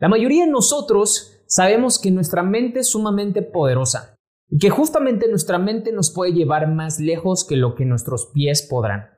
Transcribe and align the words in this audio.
La 0.00 0.08
mayoría 0.08 0.44
de 0.44 0.50
nosotros 0.52 1.42
sabemos 1.46 1.98
que 1.98 2.12
nuestra 2.12 2.44
mente 2.44 2.80
es 2.80 2.90
sumamente 2.90 3.42
poderosa 3.42 4.14
y 4.48 4.58
que 4.58 4.70
justamente 4.70 5.28
nuestra 5.28 5.58
mente 5.58 5.90
nos 5.90 6.12
puede 6.12 6.32
llevar 6.32 6.72
más 6.72 7.00
lejos 7.00 7.44
que 7.44 7.56
lo 7.56 7.74
que 7.74 7.84
nuestros 7.84 8.30
pies 8.32 8.62
podrán. 8.62 9.08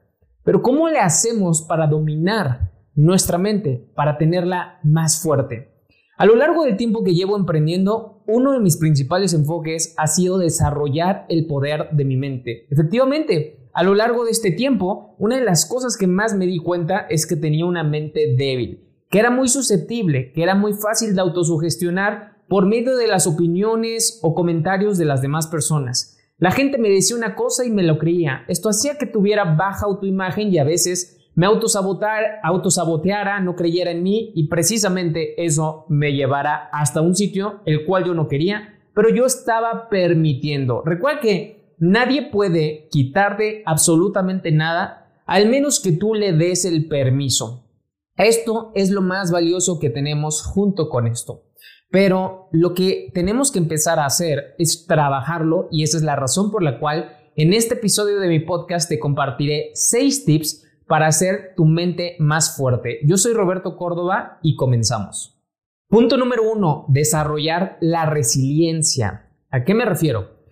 Pero 0.42 0.62
¿cómo 0.62 0.88
le 0.88 0.98
hacemos 0.98 1.66
para 1.68 1.86
dominar 1.86 2.72
nuestra 2.94 3.36
mente, 3.36 3.90
para 3.94 4.16
tenerla 4.16 4.80
más 4.82 5.22
fuerte? 5.22 5.84
A 6.16 6.24
lo 6.24 6.34
largo 6.34 6.64
del 6.64 6.78
tiempo 6.78 7.04
que 7.04 7.14
llevo 7.14 7.36
emprendiendo, 7.36 8.22
uno 8.26 8.52
de 8.52 8.60
mis 8.60 8.78
principales 8.78 9.34
enfoques 9.34 9.92
ha 9.98 10.06
sido 10.06 10.38
desarrollar 10.38 11.26
el 11.28 11.46
poder 11.46 11.90
de 11.92 12.06
mi 12.06 12.16
mente. 12.16 12.66
Efectivamente, 12.70 13.68
a 13.74 13.82
lo 13.82 13.94
largo 13.94 14.24
de 14.24 14.30
este 14.30 14.50
tiempo, 14.50 15.14
una 15.18 15.36
de 15.36 15.44
las 15.44 15.66
cosas 15.66 15.98
que 15.98 16.06
más 16.06 16.34
me 16.34 16.46
di 16.46 16.58
cuenta 16.58 17.00
es 17.00 17.26
que 17.26 17.36
tenía 17.36 17.66
una 17.66 17.84
mente 17.84 18.34
débil, 18.34 18.89
que 19.10 19.18
era 19.18 19.30
muy 19.30 19.48
susceptible, 19.48 20.32
que 20.32 20.42
era 20.42 20.54
muy 20.54 20.72
fácil 20.72 21.14
de 21.14 21.20
autosugestionar 21.20 22.36
por 22.48 22.66
medio 22.66 22.96
de 22.96 23.08
las 23.08 23.26
opiniones 23.26 24.20
o 24.22 24.34
comentarios 24.34 24.98
de 24.98 25.04
las 25.04 25.20
demás 25.20 25.48
personas. 25.48 26.16
La 26.38 26.52
gente 26.52 26.78
me 26.78 26.88
decía 26.88 27.16
una 27.16 27.34
cosa 27.34 27.66
y 27.66 27.70
me 27.70 27.82
lo 27.82 27.98
creía. 27.98 28.44
Esto 28.48 28.70
hacía 28.70 28.96
que 28.98 29.06
tuviera 29.06 29.44
baja 29.44 29.86
autoimagen 29.86 30.52
y 30.52 30.58
a 30.58 30.64
veces 30.64 31.18
me 31.34 31.46
autosaboteara, 31.46 33.40
no 33.40 33.56
creyera 33.56 33.90
en 33.90 34.02
mí 34.02 34.32
y 34.34 34.48
precisamente 34.48 35.44
eso 35.44 35.84
me 35.88 36.12
llevara 36.12 36.68
hasta 36.72 37.00
un 37.00 37.14
sitio 37.14 37.60
el 37.66 37.84
cual 37.86 38.04
yo 38.04 38.14
no 38.14 38.28
quería, 38.28 38.80
pero 38.94 39.10
yo 39.14 39.26
estaba 39.26 39.88
permitiendo. 39.88 40.82
Recuerda 40.84 41.20
que 41.20 41.74
nadie 41.78 42.30
puede 42.30 42.88
quitarte 42.90 43.62
absolutamente 43.66 44.52
nada, 44.52 45.12
al 45.26 45.48
menos 45.48 45.80
que 45.80 45.92
tú 45.92 46.14
le 46.14 46.32
des 46.32 46.64
el 46.64 46.86
permiso. 46.88 47.64
Esto 48.20 48.70
es 48.74 48.90
lo 48.90 49.00
más 49.00 49.30
valioso 49.30 49.78
que 49.78 49.88
tenemos 49.88 50.42
junto 50.42 50.90
con 50.90 51.06
esto. 51.06 51.44
Pero 51.90 52.50
lo 52.52 52.74
que 52.74 53.10
tenemos 53.14 53.50
que 53.50 53.58
empezar 53.58 53.98
a 53.98 54.04
hacer 54.04 54.54
es 54.58 54.86
trabajarlo 54.86 55.68
y 55.72 55.84
esa 55.84 55.96
es 55.96 56.02
la 56.02 56.16
razón 56.16 56.50
por 56.50 56.62
la 56.62 56.78
cual 56.78 57.16
en 57.34 57.54
este 57.54 57.76
episodio 57.76 58.20
de 58.20 58.28
mi 58.28 58.40
podcast 58.40 58.90
te 58.90 58.98
compartiré 58.98 59.70
seis 59.72 60.26
tips 60.26 60.66
para 60.86 61.06
hacer 61.06 61.54
tu 61.56 61.64
mente 61.64 62.16
más 62.18 62.58
fuerte. 62.58 62.98
Yo 63.06 63.16
soy 63.16 63.32
Roberto 63.32 63.78
Córdoba 63.78 64.38
y 64.42 64.54
comenzamos. 64.54 65.40
Punto 65.88 66.18
número 66.18 66.42
uno, 66.42 66.84
desarrollar 66.88 67.78
la 67.80 68.04
resiliencia. 68.04 69.30
¿A 69.48 69.64
qué 69.64 69.72
me 69.72 69.86
refiero? 69.86 70.42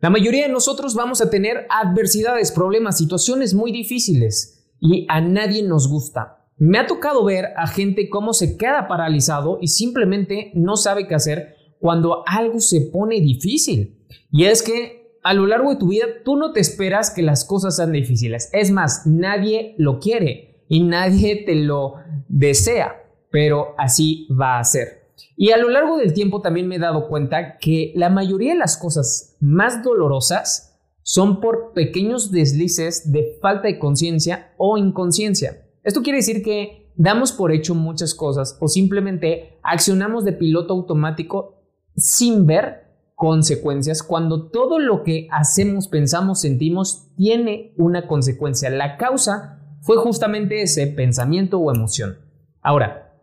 La 0.00 0.08
mayoría 0.08 0.46
de 0.46 0.52
nosotros 0.52 0.94
vamos 0.94 1.20
a 1.20 1.28
tener 1.28 1.66
adversidades, 1.68 2.52
problemas, 2.52 2.96
situaciones 2.96 3.52
muy 3.52 3.70
difíciles 3.70 4.72
y 4.80 5.04
a 5.10 5.20
nadie 5.20 5.62
nos 5.62 5.90
gusta. 5.90 6.37
Me 6.58 6.78
ha 6.78 6.86
tocado 6.86 7.24
ver 7.24 7.46
a 7.56 7.68
gente 7.68 8.08
cómo 8.08 8.32
se 8.32 8.56
queda 8.56 8.88
paralizado 8.88 9.58
y 9.60 9.68
simplemente 9.68 10.50
no 10.54 10.76
sabe 10.76 11.06
qué 11.06 11.14
hacer 11.14 11.54
cuando 11.78 12.24
algo 12.26 12.58
se 12.58 12.80
pone 12.80 13.20
difícil. 13.20 14.04
Y 14.32 14.44
es 14.44 14.62
que 14.62 15.18
a 15.22 15.34
lo 15.34 15.46
largo 15.46 15.70
de 15.70 15.76
tu 15.76 15.88
vida 15.88 16.06
tú 16.24 16.36
no 16.36 16.52
te 16.52 16.60
esperas 16.60 17.10
que 17.10 17.22
las 17.22 17.44
cosas 17.44 17.76
sean 17.76 17.92
difíciles. 17.92 18.50
Es 18.52 18.72
más, 18.72 19.06
nadie 19.06 19.74
lo 19.78 20.00
quiere 20.00 20.64
y 20.68 20.82
nadie 20.82 21.44
te 21.46 21.54
lo 21.54 21.94
desea, 22.28 23.04
pero 23.30 23.74
así 23.78 24.26
va 24.28 24.58
a 24.58 24.64
ser. 24.64 25.12
Y 25.36 25.52
a 25.52 25.58
lo 25.58 25.68
largo 25.68 25.96
del 25.96 26.12
tiempo 26.12 26.40
también 26.40 26.66
me 26.66 26.76
he 26.76 26.80
dado 26.80 27.08
cuenta 27.08 27.58
que 27.58 27.92
la 27.94 28.10
mayoría 28.10 28.52
de 28.52 28.58
las 28.58 28.76
cosas 28.76 29.36
más 29.38 29.84
dolorosas 29.84 30.80
son 31.02 31.40
por 31.40 31.72
pequeños 31.72 32.32
deslices 32.32 33.12
de 33.12 33.38
falta 33.40 33.68
de 33.68 33.78
conciencia 33.78 34.52
o 34.56 34.76
inconsciencia. 34.76 35.67
Esto 35.88 36.02
quiere 36.02 36.18
decir 36.18 36.42
que 36.42 36.92
damos 36.96 37.32
por 37.32 37.50
hecho 37.50 37.74
muchas 37.74 38.14
cosas 38.14 38.58
o 38.60 38.68
simplemente 38.68 39.58
accionamos 39.62 40.22
de 40.22 40.34
piloto 40.34 40.74
automático 40.74 41.62
sin 41.96 42.44
ver 42.44 42.88
consecuencias 43.14 44.02
cuando 44.02 44.50
todo 44.50 44.80
lo 44.80 45.02
que 45.02 45.28
hacemos, 45.30 45.88
pensamos, 45.88 46.42
sentimos 46.42 47.08
tiene 47.16 47.72
una 47.78 48.06
consecuencia. 48.06 48.68
La 48.68 48.98
causa 48.98 49.60
fue 49.80 49.96
justamente 49.96 50.60
ese 50.60 50.88
pensamiento 50.88 51.58
o 51.58 51.74
emoción. 51.74 52.18
Ahora, 52.60 53.14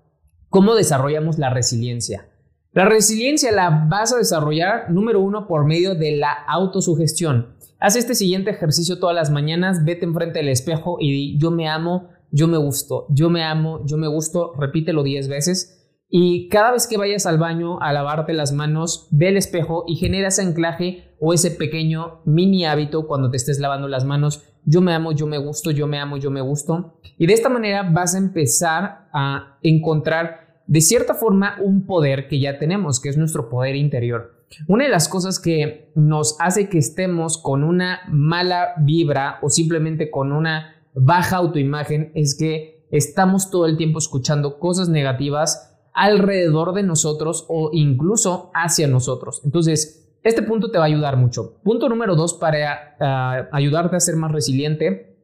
¿cómo 0.50 0.74
desarrollamos 0.74 1.38
la 1.38 1.52
resiliencia? 1.52 2.30
La 2.72 2.86
resiliencia 2.86 3.52
la 3.52 3.86
vas 3.88 4.12
a 4.12 4.18
desarrollar, 4.18 4.90
número 4.90 5.22
uno, 5.22 5.46
por 5.46 5.66
medio 5.66 5.94
de 5.94 6.18
la 6.18 6.34
autosugestión. 6.34 7.54
Haz 7.80 7.96
este 7.96 8.16
siguiente 8.16 8.50
ejercicio 8.50 8.98
todas 8.98 9.16
las 9.16 9.30
mañanas, 9.30 9.86
vete 9.86 10.06
enfrente 10.06 10.40
del 10.40 10.50
espejo 10.50 10.98
y 11.00 11.12
di, 11.12 11.38
yo 11.38 11.52
me 11.52 11.70
amo, 11.70 12.10
yo 12.36 12.50
me 12.50 12.58
gusto, 12.58 13.08
yo 13.10 13.30
me 13.30 13.46
amo, 13.46 13.86
yo 13.86 13.96
me 13.96 14.10
gusto, 14.10 14.52
repítelo 14.60 15.04
10 15.04 15.30
veces 15.30 15.76
y 16.10 16.50
cada 16.50 16.74
vez 16.74 16.86
que 16.86 16.98
vayas 16.98 17.26
al 17.26 17.38
baño 17.38 17.80
a 17.82 17.94
lavarte 17.94 18.34
las 18.34 18.52
manos, 18.52 19.08
ve 19.10 19.30
el 19.30 19.38
espejo 19.38 19.86
y 19.88 19.96
genera 19.96 20.28
ese 20.28 20.42
anclaje 20.42 21.16
o 21.22 21.34
ese 21.34 21.50
pequeño 21.52 22.20
mini 22.26 22.66
hábito 22.66 23.08
cuando 23.08 23.32
te 23.32 23.38
estés 23.38 23.60
lavando 23.60 23.88
las 23.88 24.04
manos. 24.04 24.44
Yo 24.66 24.82
me 24.82 24.94
amo, 24.94 25.14
yo 25.14 25.28
me 25.28 25.38
gusto, 25.38 25.72
yo 25.72 25.88
me 25.88 25.98
amo, 25.98 26.18
yo 26.18 26.30
me 26.30 26.42
gusto. 26.42 27.00
Y 27.18 27.26
de 27.26 27.34
esta 27.34 27.48
manera 27.48 27.84
vas 27.84 28.16
a 28.16 28.18
empezar 28.18 29.08
a 29.14 29.58
encontrar 29.64 30.62
de 30.68 30.82
cierta 30.82 31.14
forma 31.14 31.56
un 31.64 31.86
poder 31.86 32.28
que 32.28 32.42
ya 32.42 32.60
tenemos, 32.60 33.00
que 33.00 33.08
es 33.08 33.18
nuestro 33.18 33.50
poder 33.50 33.78
interior. 33.78 34.44
Una 34.68 34.84
de 34.84 34.90
las 34.90 35.08
cosas 35.08 35.40
que 35.40 35.92
nos 35.96 36.36
hace 36.42 36.68
que 36.68 36.80
estemos 36.80 37.38
con 37.38 37.64
una 37.64 38.02
mala 38.10 38.74
vibra 38.80 39.40
o 39.42 39.50
simplemente 39.50 40.12
con 40.12 40.34
una 40.34 40.75
baja 40.96 41.38
autoimagen 41.38 42.12
es 42.16 42.36
que 42.36 42.88
estamos 42.92 43.52
todo 43.52 43.66
el 43.66 43.78
tiempo 43.78 44.00
escuchando 44.00 44.60
cosas 44.60 44.90
negativas 44.90 45.76
alrededor 45.94 46.74
de 46.74 46.84
nosotros 46.84 47.46
o 47.50 47.70
incluso 47.74 48.52
hacia 48.54 48.88
nosotros. 48.88 49.42
Entonces, 49.46 50.20
este 50.24 50.42
punto 50.42 50.72
te 50.72 50.78
va 50.78 50.86
a 50.86 50.88
ayudar 50.88 51.18
mucho. 51.18 51.62
Punto 51.64 51.88
número 51.88 52.16
dos 52.16 52.34
para 52.34 52.96
ah, 53.00 53.48
ayudarte 53.52 53.96
a 53.96 54.00
ser 54.00 54.16
más 54.16 54.32
resiliente 54.32 55.16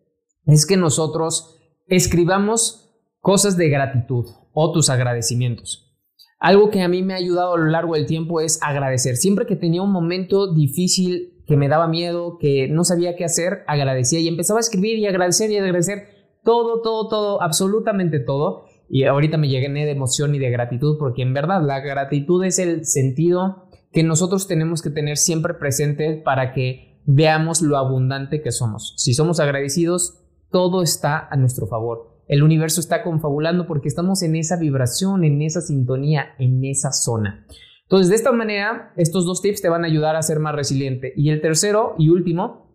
es 0.45 0.65
que 0.65 0.77
nosotros 0.77 1.57
escribamos 1.87 2.93
cosas 3.19 3.57
de 3.57 3.69
gratitud 3.69 4.27
o 4.53 4.71
tus 4.71 4.89
agradecimientos. 4.89 5.91
Algo 6.39 6.71
que 6.71 6.81
a 6.81 6.87
mí 6.87 7.03
me 7.03 7.13
ha 7.13 7.17
ayudado 7.17 7.53
a 7.53 7.57
lo 7.57 7.65
largo 7.65 7.95
del 7.95 8.07
tiempo 8.07 8.41
es 8.41 8.59
agradecer. 8.63 9.15
Siempre 9.15 9.45
que 9.45 9.55
tenía 9.55 9.81
un 9.81 9.91
momento 9.91 10.53
difícil, 10.53 11.40
que 11.51 11.57
me 11.57 11.67
daba 11.67 11.89
miedo, 11.89 12.37
que 12.39 12.69
no 12.69 12.85
sabía 12.85 13.17
qué 13.17 13.25
hacer, 13.25 13.65
agradecía 13.67 14.21
y 14.21 14.29
empezaba 14.29 14.59
a 14.59 14.61
escribir 14.61 14.97
y 14.97 15.05
agradecer 15.05 15.51
y 15.51 15.57
agradecer 15.57 16.07
todo, 16.45 16.81
todo, 16.81 17.09
todo, 17.09 17.41
absolutamente 17.41 18.21
todo. 18.21 18.63
Y 18.87 19.03
ahorita 19.03 19.35
me 19.35 19.49
llené 19.49 19.83
de 19.83 19.91
emoción 19.91 20.33
y 20.33 20.39
de 20.39 20.49
gratitud 20.49 20.97
porque 20.97 21.23
en 21.23 21.33
verdad 21.33 21.61
la 21.61 21.81
gratitud 21.81 22.41
es 22.45 22.57
el 22.57 22.85
sentido 22.85 23.65
que 23.91 24.01
nosotros 24.01 24.47
tenemos 24.47 24.81
que 24.81 24.91
tener 24.91 25.17
siempre 25.17 25.55
presente 25.55 26.21
para 26.23 26.53
que 26.53 27.01
veamos 27.05 27.61
lo 27.61 27.75
abundante 27.75 28.41
que 28.41 28.53
somos. 28.53 28.93
Si 28.95 29.13
somos 29.13 29.41
agradecidos, 29.41 30.21
todo 30.51 30.81
está 30.81 31.27
a 31.29 31.35
nuestro 31.35 31.67
favor. 31.67 32.21
El 32.29 32.43
universo 32.43 32.79
está 32.79 33.03
confabulando 33.03 33.67
porque 33.67 33.89
estamos 33.89 34.23
en 34.23 34.37
esa 34.37 34.55
vibración, 34.55 35.25
en 35.25 35.41
esa 35.41 35.59
sintonía, 35.59 36.27
en 36.39 36.63
esa 36.63 36.93
zona. 36.93 37.45
Entonces, 37.91 38.07
de 38.07 38.15
esta 38.15 38.31
manera, 38.31 38.93
estos 38.95 39.25
dos 39.25 39.41
tips 39.41 39.61
te 39.61 39.67
van 39.67 39.83
a 39.83 39.87
ayudar 39.87 40.15
a 40.15 40.21
ser 40.21 40.39
más 40.39 40.55
resiliente. 40.55 41.11
Y 41.17 41.29
el 41.29 41.41
tercero 41.41 41.93
y 41.97 42.07
último 42.07 42.73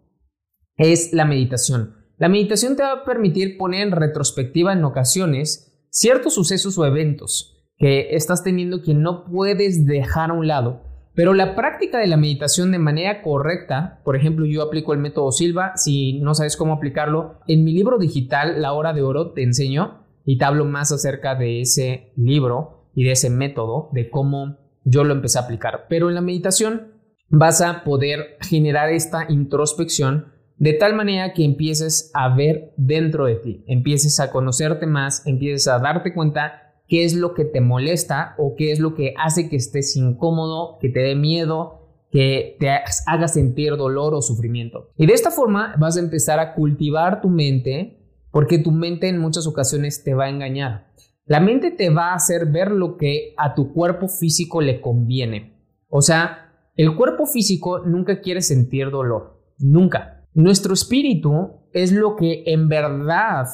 es 0.77 1.15
la 1.15 1.25
meditación. 1.25 1.94
La 2.19 2.28
meditación 2.28 2.77
te 2.77 2.82
va 2.82 2.93
a 2.93 3.04
permitir 3.06 3.56
poner 3.56 3.81
en 3.81 3.93
retrospectiva 3.93 4.75
en 4.75 4.84
ocasiones 4.84 5.88
ciertos 5.88 6.34
sucesos 6.34 6.77
o 6.77 6.84
eventos 6.84 7.72
que 7.78 8.15
estás 8.15 8.44
teniendo 8.44 8.82
que 8.82 8.93
no 8.93 9.25
puedes 9.25 9.87
dejar 9.87 10.32
a 10.32 10.34
un 10.34 10.49
lado. 10.49 10.82
Pero 11.15 11.33
la 11.33 11.56
práctica 11.56 11.98
de 11.98 12.09
la 12.09 12.19
meditación 12.19 12.71
de 12.71 12.78
manera 12.78 13.22
correcta, 13.22 14.03
por 14.04 14.16
ejemplo, 14.16 14.44
yo 14.44 14.60
aplico 14.60 14.93
el 14.93 14.98
método 14.98 15.33
Silva, 15.33 15.72
si 15.77 16.21
no 16.21 16.34
sabes 16.34 16.59
cómo 16.59 16.75
aplicarlo, 16.75 17.41
en 17.48 17.65
mi 17.65 17.72
libro 17.72 17.97
digital, 17.97 18.60
La 18.60 18.75
Hora 18.75 18.93
de 18.93 19.00
Oro, 19.00 19.33
te 19.33 19.43
enseño 19.43 20.04
y 20.27 20.37
te 20.37 20.44
hablo 20.44 20.66
más 20.66 20.93
acerca 20.93 21.34
de 21.37 21.62
ese 21.62 22.12
libro 22.16 22.91
y 22.94 23.04
de 23.04 23.12
ese 23.12 23.31
método, 23.31 23.88
de 23.94 24.10
cómo 24.10 24.66
yo 24.86 25.04
lo 25.04 25.12
empecé 25.12 25.38
a 25.38 25.42
aplicar. 25.42 25.86
Pero 25.88 26.09
en 26.09 26.15
la 26.15 26.21
meditación 26.22 26.92
vas 27.28 27.60
a 27.60 27.84
poder 27.84 28.38
generar 28.41 28.91
esta 28.91 29.27
introspección 29.28 30.33
de 30.59 30.72
tal 30.72 30.94
manera 30.94 31.34
que 31.34 31.44
empieces 31.44 32.10
a 32.15 32.34
ver 32.34 32.72
dentro 32.78 33.27
de 33.27 33.34
ti, 33.34 33.65
empieces 33.66 34.21
a 34.21 34.30
conocerte 34.30 34.86
más, 34.86 35.27
empieces 35.27 35.68
a 35.68 35.78
darte 35.78 36.15
cuenta 36.15 36.72
qué 36.88 37.04
es 37.04 37.15
lo 37.15 37.34
que 37.34 37.44
te 37.44 37.60
molesta 37.60 38.34
o 38.38 38.54
qué 38.56 38.72
es 38.72 38.78
lo 38.78 38.94
que 38.94 39.12
hace 39.18 39.50
que 39.50 39.56
estés 39.56 39.97
incómodo, 39.97 40.78
que 40.80 40.88
te 40.88 41.00
dé 41.00 41.15
miedo, 41.15 41.83
que 42.10 42.56
te 42.59 42.71
haga 43.06 43.28
sentir 43.28 43.77
dolor 43.77 44.15
o 44.15 44.22
sufrimiento. 44.22 44.92
Y 44.97 45.06
de 45.06 45.12
esta 45.12 45.30
forma 45.30 45.74
vas 45.78 45.97
a 45.97 46.00
empezar 46.00 46.38
a 46.38 46.54
cultivar 46.54 47.21
tu 47.21 47.28
mente 47.28 47.98
porque 48.30 48.59
tu 48.59 48.71
mente 48.71 49.09
en 49.09 49.18
muchas 49.18 49.47
ocasiones 49.47 50.04
te 50.04 50.15
va 50.15 50.27
a 50.27 50.30
engañar. 50.30 50.86
La 51.27 51.41
mente 51.41 51.73
te 51.73 51.91
va 51.91 52.13
a 52.13 52.15
hacer 52.15 52.47
ver 52.47 52.71
lo 52.71 52.97
que 52.97 53.34
a 53.37 53.55
tu 53.55 53.73
cuerpo 53.73 54.07
físico 54.07 54.61
le 54.61 54.81
conviene. 54.81 55.57
O 55.89 56.01
sea, 56.01 56.71
el 56.77 56.95
cuerpo 56.95 57.27
físico 57.27 57.81
nunca 57.81 58.21
quiere 58.21 58.43
sentir 58.43 58.91
dolor, 58.91 59.43
nunca. 59.59 60.25
Nuestro 60.34 60.73
espíritu 60.73 61.69
es 61.73 61.91
lo 61.91 62.15
que 62.15 62.45
en 62.47 62.69
verdad 62.69 63.47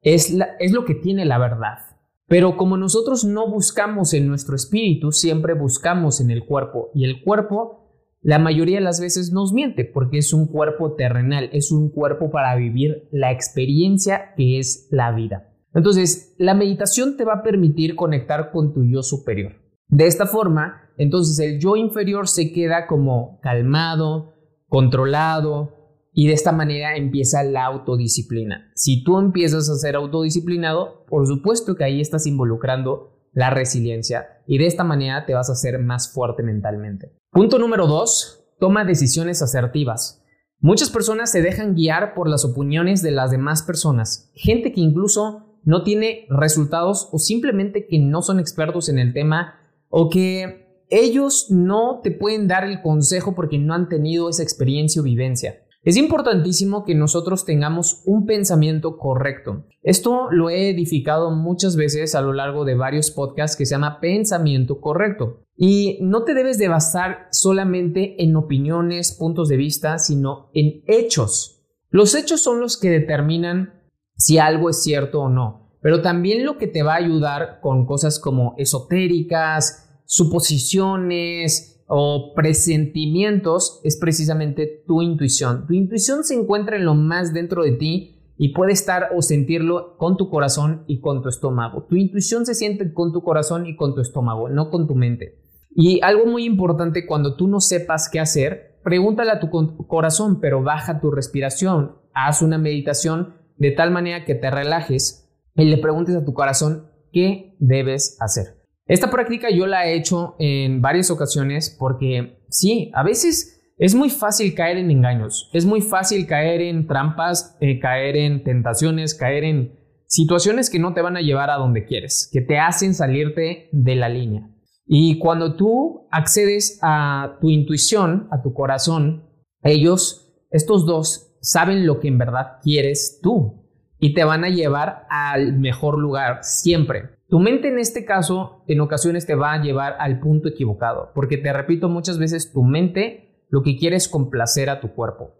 es, 0.00 0.34
es 0.60 0.72
lo 0.72 0.86
que 0.86 0.94
tiene 0.94 1.26
la 1.26 1.36
verdad. 1.36 1.78
Pero 2.26 2.56
como 2.56 2.78
nosotros 2.78 3.24
no 3.24 3.50
buscamos 3.50 4.14
en 4.14 4.26
nuestro 4.26 4.56
espíritu, 4.56 5.12
siempre 5.12 5.52
buscamos 5.52 6.20
en 6.22 6.30
el 6.30 6.46
cuerpo. 6.46 6.90
Y 6.94 7.04
el 7.04 7.22
cuerpo, 7.22 7.90
la 8.22 8.38
mayoría 8.38 8.78
de 8.78 8.84
las 8.84 9.00
veces 9.00 9.30
nos 9.30 9.52
miente, 9.52 9.84
porque 9.84 10.18
es 10.18 10.32
un 10.32 10.46
cuerpo 10.46 10.94
terrenal, 10.94 11.50
es 11.52 11.70
un 11.70 11.90
cuerpo 11.90 12.30
para 12.30 12.54
vivir 12.56 13.08
la 13.10 13.30
experiencia 13.32 14.32
que 14.36 14.58
es 14.58 14.86
la 14.90 15.10
vida. 15.12 15.49
Entonces, 15.74 16.34
la 16.38 16.54
meditación 16.54 17.16
te 17.16 17.24
va 17.24 17.34
a 17.34 17.42
permitir 17.42 17.94
conectar 17.96 18.50
con 18.50 18.72
tu 18.72 18.84
yo 18.84 19.02
superior. 19.02 19.52
De 19.88 20.06
esta 20.06 20.26
forma, 20.26 20.90
entonces 20.96 21.38
el 21.38 21.58
yo 21.58 21.76
inferior 21.76 22.28
se 22.28 22.52
queda 22.52 22.86
como 22.86 23.40
calmado, 23.42 24.34
controlado, 24.68 25.80
y 26.12 26.26
de 26.26 26.32
esta 26.34 26.52
manera 26.52 26.96
empieza 26.96 27.42
la 27.44 27.64
autodisciplina. 27.64 28.70
Si 28.74 29.04
tú 29.04 29.18
empiezas 29.18 29.68
a 29.68 29.76
ser 29.76 29.96
autodisciplinado, 29.96 31.04
por 31.06 31.26
supuesto 31.26 31.76
que 31.76 31.84
ahí 31.84 32.00
estás 32.00 32.26
involucrando 32.26 33.16
la 33.32 33.50
resiliencia 33.50 34.42
y 34.46 34.58
de 34.58 34.66
esta 34.66 34.82
manera 34.82 35.24
te 35.24 35.34
vas 35.34 35.50
a 35.50 35.52
hacer 35.52 35.78
más 35.78 36.12
fuerte 36.12 36.42
mentalmente. 36.42 37.12
Punto 37.30 37.58
número 37.58 37.86
dos, 37.86 38.44
toma 38.58 38.84
decisiones 38.84 39.40
asertivas. 39.40 40.24
Muchas 40.58 40.90
personas 40.90 41.30
se 41.30 41.42
dejan 41.42 41.74
guiar 41.74 42.12
por 42.12 42.28
las 42.28 42.44
opiniones 42.44 43.02
de 43.02 43.12
las 43.12 43.30
demás 43.30 43.62
personas, 43.62 44.30
gente 44.34 44.72
que 44.72 44.80
incluso 44.80 45.49
no 45.64 45.82
tiene 45.82 46.26
resultados 46.28 47.08
o 47.12 47.18
simplemente 47.18 47.86
que 47.86 47.98
no 47.98 48.22
son 48.22 48.40
expertos 48.40 48.88
en 48.88 48.98
el 48.98 49.12
tema 49.12 49.60
o 49.88 50.08
que 50.08 50.84
ellos 50.88 51.46
no 51.50 52.00
te 52.02 52.10
pueden 52.10 52.48
dar 52.48 52.64
el 52.64 52.82
consejo 52.82 53.34
porque 53.34 53.58
no 53.58 53.74
han 53.74 53.88
tenido 53.88 54.28
esa 54.28 54.42
experiencia 54.42 55.00
o 55.00 55.04
vivencia. 55.04 55.62
Es 55.82 55.96
importantísimo 55.96 56.84
que 56.84 56.94
nosotros 56.94 57.46
tengamos 57.46 58.02
un 58.04 58.26
pensamiento 58.26 58.98
correcto. 58.98 59.64
Esto 59.82 60.30
lo 60.30 60.50
he 60.50 60.68
edificado 60.68 61.30
muchas 61.30 61.74
veces 61.74 62.14
a 62.14 62.20
lo 62.20 62.34
largo 62.34 62.66
de 62.66 62.74
varios 62.74 63.10
podcasts 63.10 63.56
que 63.56 63.64
se 63.64 63.74
llama 63.74 63.98
pensamiento 63.98 64.78
correcto. 64.78 65.44
Y 65.56 65.98
no 66.02 66.24
te 66.24 66.34
debes 66.34 66.58
de 66.58 66.68
basar 66.68 67.28
solamente 67.30 68.22
en 68.22 68.36
opiniones, 68.36 69.16
puntos 69.18 69.48
de 69.48 69.56
vista, 69.56 69.98
sino 69.98 70.50
en 70.52 70.82
hechos. 70.86 71.62
Los 71.88 72.14
hechos 72.14 72.42
son 72.42 72.60
los 72.60 72.78
que 72.78 72.90
determinan 72.90 73.79
si 74.20 74.38
algo 74.38 74.70
es 74.70 74.82
cierto 74.82 75.22
o 75.22 75.28
no, 75.28 75.72
pero 75.82 76.02
también 76.02 76.44
lo 76.44 76.58
que 76.58 76.66
te 76.66 76.82
va 76.82 76.94
a 76.94 76.98
ayudar 76.98 77.60
con 77.60 77.86
cosas 77.86 78.18
como 78.20 78.54
esotéricas, 78.58 80.02
suposiciones, 80.04 81.70
o 81.92 82.34
presentimientos 82.36 83.80
es 83.82 83.96
precisamente 83.96 84.84
tu 84.86 85.02
intuición. 85.02 85.66
Tu 85.66 85.74
intuición 85.74 86.22
se 86.22 86.34
encuentra 86.34 86.76
en 86.76 86.84
lo 86.84 86.94
más 86.94 87.34
dentro 87.34 87.64
de 87.64 87.72
ti 87.72 88.32
y 88.36 88.50
puede 88.54 88.72
estar 88.72 89.08
o 89.16 89.22
sentirlo 89.22 89.96
con 89.96 90.16
tu 90.16 90.30
corazón 90.30 90.84
y 90.86 91.00
con 91.00 91.20
tu 91.20 91.28
estómago. 91.28 91.86
Tu 91.88 91.96
intuición 91.96 92.46
se 92.46 92.54
siente 92.54 92.94
con 92.94 93.12
tu 93.12 93.24
corazón 93.24 93.66
y 93.66 93.74
con 93.74 93.96
tu 93.96 94.02
estómago, 94.02 94.48
no 94.48 94.70
con 94.70 94.86
tu 94.86 94.94
mente. 94.94 95.40
Y 95.74 96.00
algo 96.02 96.26
muy 96.26 96.44
importante 96.44 97.06
cuando 97.06 97.34
tú 97.34 97.48
no 97.48 97.58
sepas 97.58 98.08
qué 98.08 98.20
hacer, 98.20 98.78
pregúntale 98.84 99.32
a 99.32 99.40
tu 99.40 99.50
corazón, 99.88 100.38
pero 100.40 100.62
baja 100.62 101.00
tu 101.00 101.10
respiración, 101.10 101.96
haz 102.14 102.40
una 102.40 102.56
meditación 102.56 103.34
de 103.60 103.70
tal 103.70 103.92
manera 103.92 104.24
que 104.24 104.34
te 104.34 104.50
relajes 104.50 105.30
y 105.54 105.66
le 105.66 105.78
preguntes 105.78 106.16
a 106.16 106.24
tu 106.24 106.32
corazón 106.32 106.90
qué 107.12 107.54
debes 107.60 108.16
hacer. 108.20 108.58
Esta 108.86 109.10
práctica 109.10 109.50
yo 109.50 109.66
la 109.66 109.86
he 109.86 109.94
hecho 109.94 110.34
en 110.38 110.80
varias 110.80 111.10
ocasiones 111.10 111.76
porque 111.78 112.42
sí, 112.48 112.90
a 112.94 113.04
veces 113.04 113.60
es 113.78 113.94
muy 113.94 114.10
fácil 114.10 114.54
caer 114.54 114.78
en 114.78 114.90
engaños, 114.90 115.50
es 115.52 115.66
muy 115.66 115.82
fácil 115.82 116.26
caer 116.26 116.62
en 116.62 116.86
trampas, 116.86 117.56
eh, 117.60 117.78
caer 117.78 118.16
en 118.16 118.42
tentaciones, 118.42 119.14
caer 119.14 119.44
en 119.44 119.78
situaciones 120.06 120.70
que 120.70 120.78
no 120.78 120.94
te 120.94 121.02
van 121.02 121.16
a 121.16 121.20
llevar 121.20 121.50
a 121.50 121.56
donde 121.56 121.84
quieres, 121.84 122.28
que 122.32 122.40
te 122.40 122.58
hacen 122.58 122.94
salirte 122.94 123.68
de 123.72 123.94
la 123.94 124.08
línea. 124.08 124.50
Y 124.86 125.18
cuando 125.18 125.54
tú 125.54 126.08
accedes 126.10 126.78
a 126.82 127.38
tu 127.40 127.50
intuición, 127.50 128.26
a 128.32 128.42
tu 128.42 128.54
corazón, 128.54 129.30
ellos, 129.62 130.34
estos 130.50 130.86
dos, 130.86 131.29
saben 131.40 131.86
lo 131.86 132.00
que 132.00 132.08
en 132.08 132.18
verdad 132.18 132.58
quieres 132.62 133.20
tú 133.22 133.64
y 133.98 134.14
te 134.14 134.24
van 134.24 134.44
a 134.44 134.48
llevar 134.48 135.06
al 135.10 135.52
mejor 135.58 135.98
lugar 135.98 136.38
siempre. 136.42 137.10
Tu 137.28 137.38
mente 137.38 137.68
en 137.68 137.78
este 137.78 138.04
caso 138.04 138.64
en 138.66 138.80
ocasiones 138.80 139.26
te 139.26 139.34
va 139.34 139.52
a 139.52 139.62
llevar 139.62 139.96
al 139.98 140.18
punto 140.20 140.48
equivocado, 140.48 141.12
porque 141.14 141.36
te 141.36 141.52
repito 141.52 141.88
muchas 141.88 142.18
veces, 142.18 142.52
tu 142.52 142.62
mente 142.62 143.44
lo 143.50 143.62
que 143.62 143.76
quiere 143.76 143.96
es 143.96 144.08
complacer 144.08 144.70
a 144.70 144.80
tu 144.80 144.94
cuerpo. 144.94 145.34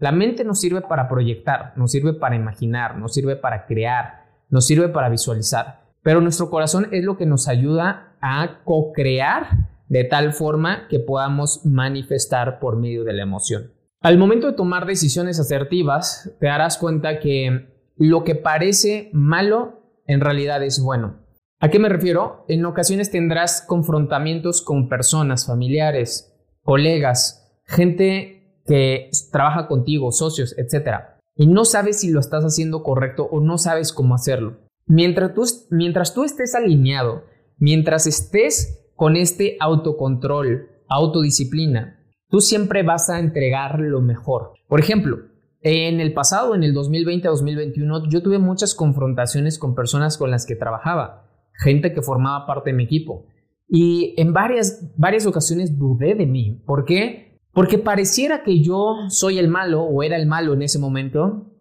La 0.00 0.12
mente 0.12 0.44
nos 0.44 0.60
sirve 0.60 0.80
para 0.80 1.08
proyectar, 1.08 1.74
nos 1.76 1.92
sirve 1.92 2.14
para 2.14 2.36
imaginar, 2.36 2.96
nos 2.96 3.12
sirve 3.12 3.36
para 3.36 3.66
crear, 3.66 4.24
nos 4.48 4.66
sirve 4.66 4.88
para 4.88 5.10
visualizar, 5.10 5.82
pero 6.02 6.22
nuestro 6.22 6.48
corazón 6.48 6.88
es 6.90 7.04
lo 7.04 7.18
que 7.18 7.26
nos 7.26 7.48
ayuda 7.48 8.16
a 8.22 8.62
co-crear 8.64 9.68
de 9.88 10.04
tal 10.04 10.32
forma 10.32 10.88
que 10.88 11.00
podamos 11.00 11.66
manifestar 11.66 12.58
por 12.58 12.78
medio 12.78 13.04
de 13.04 13.12
la 13.12 13.24
emoción. 13.24 13.72
Al 14.02 14.18
momento 14.18 14.48
de 14.48 14.54
tomar 14.54 14.84
decisiones 14.84 15.38
asertivas, 15.38 16.34
te 16.40 16.46
darás 16.46 16.76
cuenta 16.76 17.20
que 17.20 17.68
lo 17.96 18.24
que 18.24 18.34
parece 18.34 19.10
malo 19.12 19.80
en 20.08 20.20
realidad 20.20 20.60
es 20.64 20.82
bueno. 20.82 21.20
¿A 21.60 21.68
qué 21.68 21.78
me 21.78 21.88
refiero? 21.88 22.44
En 22.48 22.66
ocasiones 22.66 23.12
tendrás 23.12 23.62
confrontamientos 23.62 24.62
con 24.62 24.88
personas, 24.88 25.46
familiares, 25.46 26.34
colegas, 26.62 27.62
gente 27.64 28.60
que 28.66 29.08
trabaja 29.30 29.68
contigo, 29.68 30.10
socios, 30.10 30.56
etc. 30.58 30.96
Y 31.36 31.46
no 31.46 31.64
sabes 31.64 32.00
si 32.00 32.10
lo 32.10 32.18
estás 32.18 32.42
haciendo 32.42 32.82
correcto 32.82 33.28
o 33.30 33.40
no 33.40 33.56
sabes 33.56 33.92
cómo 33.92 34.16
hacerlo. 34.16 34.58
Mientras 34.84 35.32
tú, 35.32 35.44
mientras 35.70 36.12
tú 36.12 36.24
estés 36.24 36.56
alineado, 36.56 37.22
mientras 37.56 38.08
estés 38.08 38.90
con 38.96 39.14
este 39.14 39.56
autocontrol, 39.60 40.70
autodisciplina, 40.88 42.01
tú 42.32 42.40
siempre 42.40 42.82
vas 42.82 43.10
a 43.10 43.20
entregar 43.20 43.78
lo 43.78 44.00
mejor. 44.00 44.54
Por 44.66 44.80
ejemplo, 44.80 45.18
en 45.60 46.00
el 46.00 46.14
pasado, 46.14 46.54
en 46.54 46.64
el 46.64 46.74
2020-2021, 46.74 48.08
yo 48.08 48.22
tuve 48.22 48.38
muchas 48.38 48.74
confrontaciones 48.74 49.58
con 49.58 49.74
personas 49.74 50.16
con 50.16 50.30
las 50.30 50.46
que 50.46 50.56
trabajaba, 50.56 51.28
gente 51.62 51.92
que 51.92 52.00
formaba 52.00 52.46
parte 52.46 52.70
de 52.70 52.76
mi 52.76 52.84
equipo. 52.84 53.26
Y 53.68 54.14
en 54.16 54.32
varias, 54.32 54.94
varias 54.96 55.26
ocasiones 55.26 55.78
dudé 55.78 56.14
de 56.14 56.24
mí. 56.24 56.62
¿Por 56.64 56.86
qué? 56.86 57.38
Porque 57.52 57.76
pareciera 57.76 58.42
que 58.42 58.62
yo 58.62 58.96
soy 59.10 59.38
el 59.38 59.48
malo 59.48 59.82
o 59.82 60.02
era 60.02 60.16
el 60.16 60.26
malo 60.26 60.54
en 60.54 60.62
ese 60.62 60.78
momento. 60.78 61.52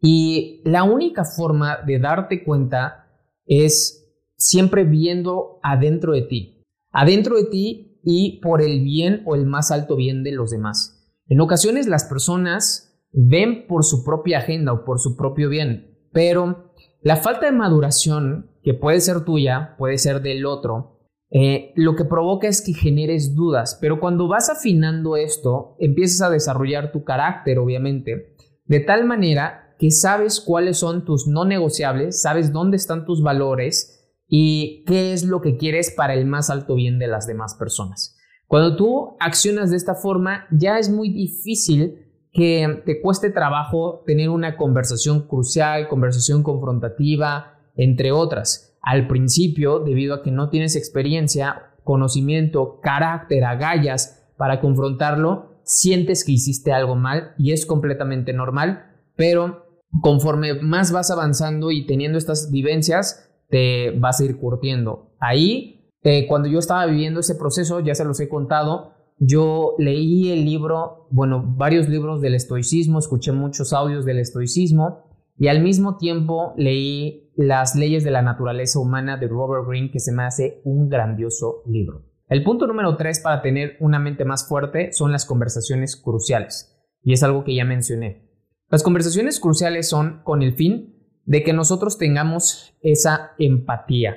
Y 0.00 0.62
la 0.64 0.84
única 0.84 1.24
forma 1.24 1.78
de 1.84 1.98
darte 1.98 2.44
cuenta 2.44 3.08
es 3.46 4.14
siempre 4.36 4.84
viendo 4.84 5.58
adentro 5.64 6.12
de 6.12 6.22
ti. 6.22 6.64
Adentro 6.92 7.36
de 7.36 7.46
ti 7.46 7.89
y 8.02 8.40
por 8.40 8.62
el 8.62 8.82
bien 8.82 9.22
o 9.26 9.34
el 9.34 9.46
más 9.46 9.70
alto 9.70 9.96
bien 9.96 10.22
de 10.22 10.32
los 10.32 10.50
demás. 10.50 11.14
En 11.26 11.40
ocasiones 11.40 11.86
las 11.86 12.04
personas 12.04 13.00
ven 13.12 13.66
por 13.66 13.84
su 13.84 14.04
propia 14.04 14.38
agenda 14.38 14.72
o 14.72 14.84
por 14.84 15.00
su 15.00 15.16
propio 15.16 15.48
bien, 15.48 15.98
pero 16.12 16.72
la 17.02 17.16
falta 17.16 17.46
de 17.46 17.52
maduración, 17.52 18.50
que 18.62 18.74
puede 18.74 19.00
ser 19.00 19.24
tuya, 19.24 19.74
puede 19.78 19.98
ser 19.98 20.22
del 20.22 20.44
otro, 20.44 21.00
eh, 21.30 21.72
lo 21.76 21.94
que 21.94 22.04
provoca 22.04 22.48
es 22.48 22.60
que 22.60 22.74
generes 22.74 23.34
dudas, 23.34 23.78
pero 23.80 24.00
cuando 24.00 24.26
vas 24.26 24.50
afinando 24.50 25.16
esto, 25.16 25.76
empiezas 25.78 26.22
a 26.22 26.30
desarrollar 26.30 26.90
tu 26.90 27.04
carácter, 27.04 27.58
obviamente, 27.58 28.34
de 28.64 28.80
tal 28.80 29.04
manera 29.04 29.74
que 29.78 29.90
sabes 29.90 30.40
cuáles 30.40 30.78
son 30.78 31.04
tus 31.04 31.26
no 31.26 31.44
negociables, 31.44 32.20
sabes 32.20 32.52
dónde 32.52 32.76
están 32.76 33.06
tus 33.06 33.22
valores 33.22 33.99
y 34.30 34.84
qué 34.86 35.12
es 35.12 35.24
lo 35.24 35.42
que 35.42 35.56
quieres 35.56 35.90
para 35.90 36.14
el 36.14 36.24
más 36.24 36.48
alto 36.48 36.76
bien 36.76 36.98
de 36.98 37.08
las 37.08 37.26
demás 37.26 37.56
personas. 37.56 38.16
Cuando 38.46 38.76
tú 38.76 39.16
accionas 39.20 39.70
de 39.70 39.76
esta 39.76 39.94
forma, 39.94 40.46
ya 40.50 40.78
es 40.78 40.88
muy 40.88 41.10
difícil 41.10 42.06
que 42.32 42.82
te 42.86 43.00
cueste 43.02 43.30
trabajo 43.30 44.02
tener 44.06 44.28
una 44.28 44.56
conversación 44.56 45.26
crucial, 45.26 45.88
conversación 45.88 46.44
confrontativa, 46.44 47.58
entre 47.74 48.12
otras. 48.12 48.78
Al 48.82 49.08
principio, 49.08 49.80
debido 49.80 50.14
a 50.14 50.22
que 50.22 50.30
no 50.30 50.48
tienes 50.48 50.76
experiencia, 50.76 51.74
conocimiento, 51.82 52.78
carácter, 52.80 53.44
agallas 53.44 54.30
para 54.36 54.60
confrontarlo, 54.60 55.60
sientes 55.64 56.24
que 56.24 56.32
hiciste 56.32 56.72
algo 56.72 56.94
mal 56.94 57.34
y 57.36 57.52
es 57.52 57.66
completamente 57.66 58.32
normal, 58.32 58.94
pero 59.16 59.66
conforme 60.02 60.54
más 60.54 60.92
vas 60.92 61.10
avanzando 61.10 61.72
y 61.72 61.86
teniendo 61.86 62.16
estas 62.16 62.50
vivencias, 62.50 63.29
te 63.50 63.90
vas 63.98 64.20
a 64.20 64.24
ir 64.24 64.36
curtiendo. 64.36 65.12
Ahí, 65.20 65.92
eh, 66.02 66.26
cuando 66.26 66.48
yo 66.48 66.58
estaba 66.58 66.86
viviendo 66.86 67.20
ese 67.20 67.34
proceso, 67.34 67.80
ya 67.80 67.94
se 67.94 68.04
los 68.04 68.20
he 68.20 68.28
contado, 68.28 68.94
yo 69.18 69.74
leí 69.78 70.32
el 70.32 70.44
libro, 70.44 71.06
bueno, 71.10 71.44
varios 71.44 71.88
libros 71.88 72.22
del 72.22 72.34
estoicismo, 72.34 72.98
escuché 72.98 73.32
muchos 73.32 73.72
audios 73.72 74.06
del 74.06 74.18
estoicismo 74.18 75.10
y 75.36 75.48
al 75.48 75.62
mismo 75.62 75.96
tiempo 75.98 76.54
leí 76.56 77.30
Las 77.36 77.74
leyes 77.74 78.04
de 78.04 78.10
la 78.10 78.22
naturaleza 78.22 78.78
humana 78.78 79.16
de 79.16 79.28
Robert 79.28 79.66
Greene, 79.66 79.90
que 79.90 80.00
se 80.00 80.12
me 80.12 80.24
hace 80.24 80.60
un 80.64 80.88
grandioso 80.88 81.62
libro. 81.66 82.02
El 82.28 82.44
punto 82.44 82.66
número 82.66 82.96
tres 82.96 83.20
para 83.20 83.42
tener 83.42 83.76
una 83.80 83.98
mente 83.98 84.24
más 84.24 84.46
fuerte 84.46 84.92
son 84.92 85.10
las 85.10 85.24
conversaciones 85.24 85.96
cruciales. 85.96 86.76
Y 87.02 87.12
es 87.14 87.22
algo 87.22 87.44
que 87.44 87.54
ya 87.54 87.64
mencioné. 87.64 88.30
Las 88.68 88.82
conversaciones 88.82 89.40
cruciales 89.40 89.88
son 89.88 90.20
con 90.22 90.42
el 90.42 90.54
fin 90.54 90.99
de 91.24 91.42
que 91.42 91.52
nosotros 91.52 91.98
tengamos 91.98 92.74
esa 92.82 93.32
empatía 93.38 94.16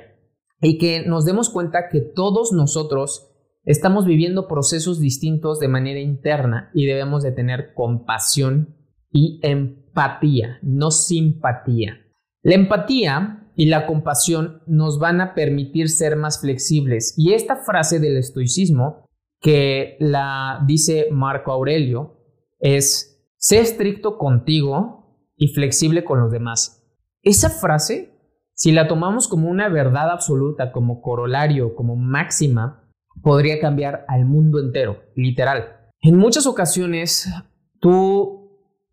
y 0.60 0.78
que 0.78 1.04
nos 1.06 1.24
demos 1.24 1.50
cuenta 1.50 1.88
que 1.90 2.00
todos 2.00 2.52
nosotros 2.52 3.30
estamos 3.64 4.06
viviendo 4.06 4.48
procesos 4.48 5.00
distintos 5.00 5.58
de 5.58 5.68
manera 5.68 6.00
interna 6.00 6.70
y 6.74 6.86
debemos 6.86 7.22
de 7.22 7.32
tener 7.32 7.74
compasión 7.74 8.76
y 9.10 9.40
empatía, 9.42 10.58
no 10.62 10.90
simpatía. 10.90 12.00
La 12.42 12.54
empatía 12.54 13.50
y 13.56 13.66
la 13.66 13.86
compasión 13.86 14.62
nos 14.66 14.98
van 14.98 15.20
a 15.20 15.34
permitir 15.34 15.88
ser 15.88 16.16
más 16.16 16.40
flexibles 16.40 17.14
y 17.16 17.32
esta 17.32 17.56
frase 17.56 18.00
del 18.00 18.16
estoicismo 18.16 19.06
que 19.40 19.96
la 20.00 20.64
dice 20.66 21.08
Marco 21.10 21.52
Aurelio 21.52 22.16
es 22.58 23.28
sé 23.36 23.60
estricto 23.60 24.18
contigo 24.18 25.18
y 25.36 25.48
flexible 25.48 26.04
con 26.04 26.20
los 26.20 26.32
demás. 26.32 26.83
Esa 27.24 27.48
frase, 27.48 28.12
si 28.52 28.70
la 28.70 28.86
tomamos 28.86 29.28
como 29.28 29.48
una 29.48 29.70
verdad 29.70 30.10
absoluta, 30.10 30.72
como 30.72 31.00
corolario, 31.00 31.74
como 31.74 31.96
máxima, 31.96 32.84
podría 33.22 33.60
cambiar 33.60 34.04
al 34.08 34.26
mundo 34.26 34.60
entero, 34.60 35.02
literal. 35.16 35.90
En 36.02 36.16
muchas 36.16 36.46
ocasiones 36.46 37.32
tú 37.80 38.50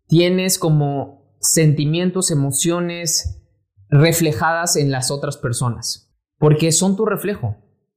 tienes 0.08 0.58
como 0.58 1.36
sentimientos, 1.40 2.30
emociones 2.30 3.42
reflejadas 3.90 4.76
en 4.76 4.90
las 4.90 5.10
otras 5.10 5.36
personas, 5.36 6.10
porque 6.38 6.72
son 6.72 6.96
tu 6.96 7.04
reflejo. 7.04 7.56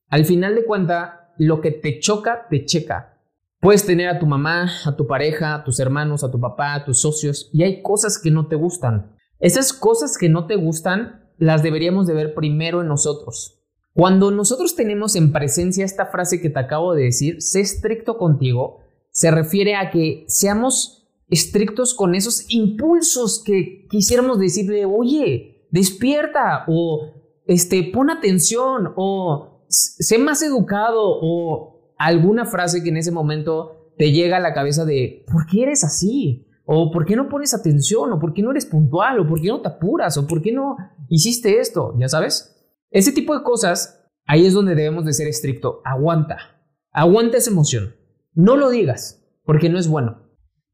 Al 0.10 0.26
final 0.26 0.56
de 0.56 0.66
cuenta, 0.66 1.34
lo 1.38 1.62
que 1.62 1.72
te 1.72 2.00
choca, 2.00 2.48
te 2.50 2.66
checa. 2.66 3.22
Puedes 3.62 3.86
tener 3.86 4.10
a 4.10 4.20
tu 4.20 4.26
mamá, 4.26 4.70
a 4.86 4.98
tu 4.98 5.08
pareja, 5.08 5.56
a 5.56 5.64
tus 5.64 5.80
hermanos, 5.80 6.26
a 6.26 6.32
tu 6.32 6.42
papá, 6.42 6.74
a 6.74 6.84
tus 6.84 7.00
socios, 7.00 7.50
y 7.54 7.64
hay 7.64 7.82
cosas 7.82 8.20
que 8.20 8.32
no 8.32 8.48
te 8.48 8.58
gustan. 8.58 9.16
Esas 9.40 9.74
cosas 9.74 10.18
que 10.18 10.30
no 10.30 10.48
te 10.48 10.56
gustan 10.56 11.30
las 11.38 11.64
deberíamos 11.64 12.08
de 12.08 12.14
ver 12.14 12.34
primero 12.34 12.82
en 12.82 12.88
nosotros. 12.88 13.62
Cuando 13.94 14.32
nosotros 14.32 14.76
tenemos 14.76 15.16
en 15.16 15.32
presencia 15.32 15.86
esta 15.86 16.08
frase 16.08 16.42
que 16.42 16.50
te 16.50 16.60
acabo 16.60 16.94
de 16.94 17.04
decir, 17.04 17.42
sé 17.42 17.62
estricto 17.62 18.18
contigo, 18.18 18.82
se 19.12 19.32
refiere 19.32 19.76
a 19.76 19.90
que 19.90 20.26
seamos 20.28 21.08
estrictos 21.30 21.94
con 21.94 22.14
esos 22.16 22.46
impulsos 22.50 23.42
que 23.44 23.88
quisiéramos 23.90 24.40
decirle, 24.40 24.86
oye, 24.86 25.68
despierta 25.72 26.66
o 26.68 27.14
este, 27.46 27.84
pon 27.94 28.10
atención 28.10 28.94
o 28.96 29.66
sé 29.70 30.18
más 30.18 30.42
educado 30.42 31.02
o 31.04 31.94
alguna 31.98 32.46
frase 32.46 32.84
que 32.84 32.90
en 32.90 32.98
ese 32.98 33.12
momento 33.12 33.94
te 33.98 34.12
llega 34.12 34.38
a 34.38 34.42
la 34.42 34.54
cabeza 34.54 34.86
de, 34.86 35.24
¿por 35.32 35.46
qué 35.48 35.64
eres 35.64 35.84
así? 35.84 36.45
O 36.66 36.92
¿por 36.92 37.06
qué 37.06 37.16
no 37.16 37.30
pones 37.30 37.54
atención? 37.54 38.12
¿O 38.12 38.20
por 38.20 38.34
qué 38.34 38.42
no 38.42 38.52
eres 38.52 38.66
puntual? 38.66 39.20
¿O 39.20 39.28
por 39.28 39.40
qué 39.40 39.48
no 39.48 39.62
te 39.62 39.70
apuras? 39.70 40.18
¿O 40.18 40.28
por 40.28 40.42
qué 40.42 40.52
no 40.52 40.78
hiciste 41.10 41.60
esto? 41.60 41.96
¿Ya 41.98 42.10
sabes? 42.10 42.56
Ese 42.90 43.12
tipo 43.12 43.38
de 43.38 43.44
cosas, 43.44 44.04
ahí 44.26 44.46
es 44.46 44.54
donde 44.54 44.76
debemos 44.76 45.06
de 45.06 45.14
ser 45.14 45.28
estricto. 45.28 45.82
Aguanta. 45.86 46.38
Aguanta 46.92 47.38
esa 47.38 47.52
emoción. 47.52 47.96
No 48.34 48.56
lo 48.58 48.70
digas, 48.70 49.24
porque 49.44 49.70
no 49.70 49.78
es 49.78 49.88
bueno. 49.88 50.24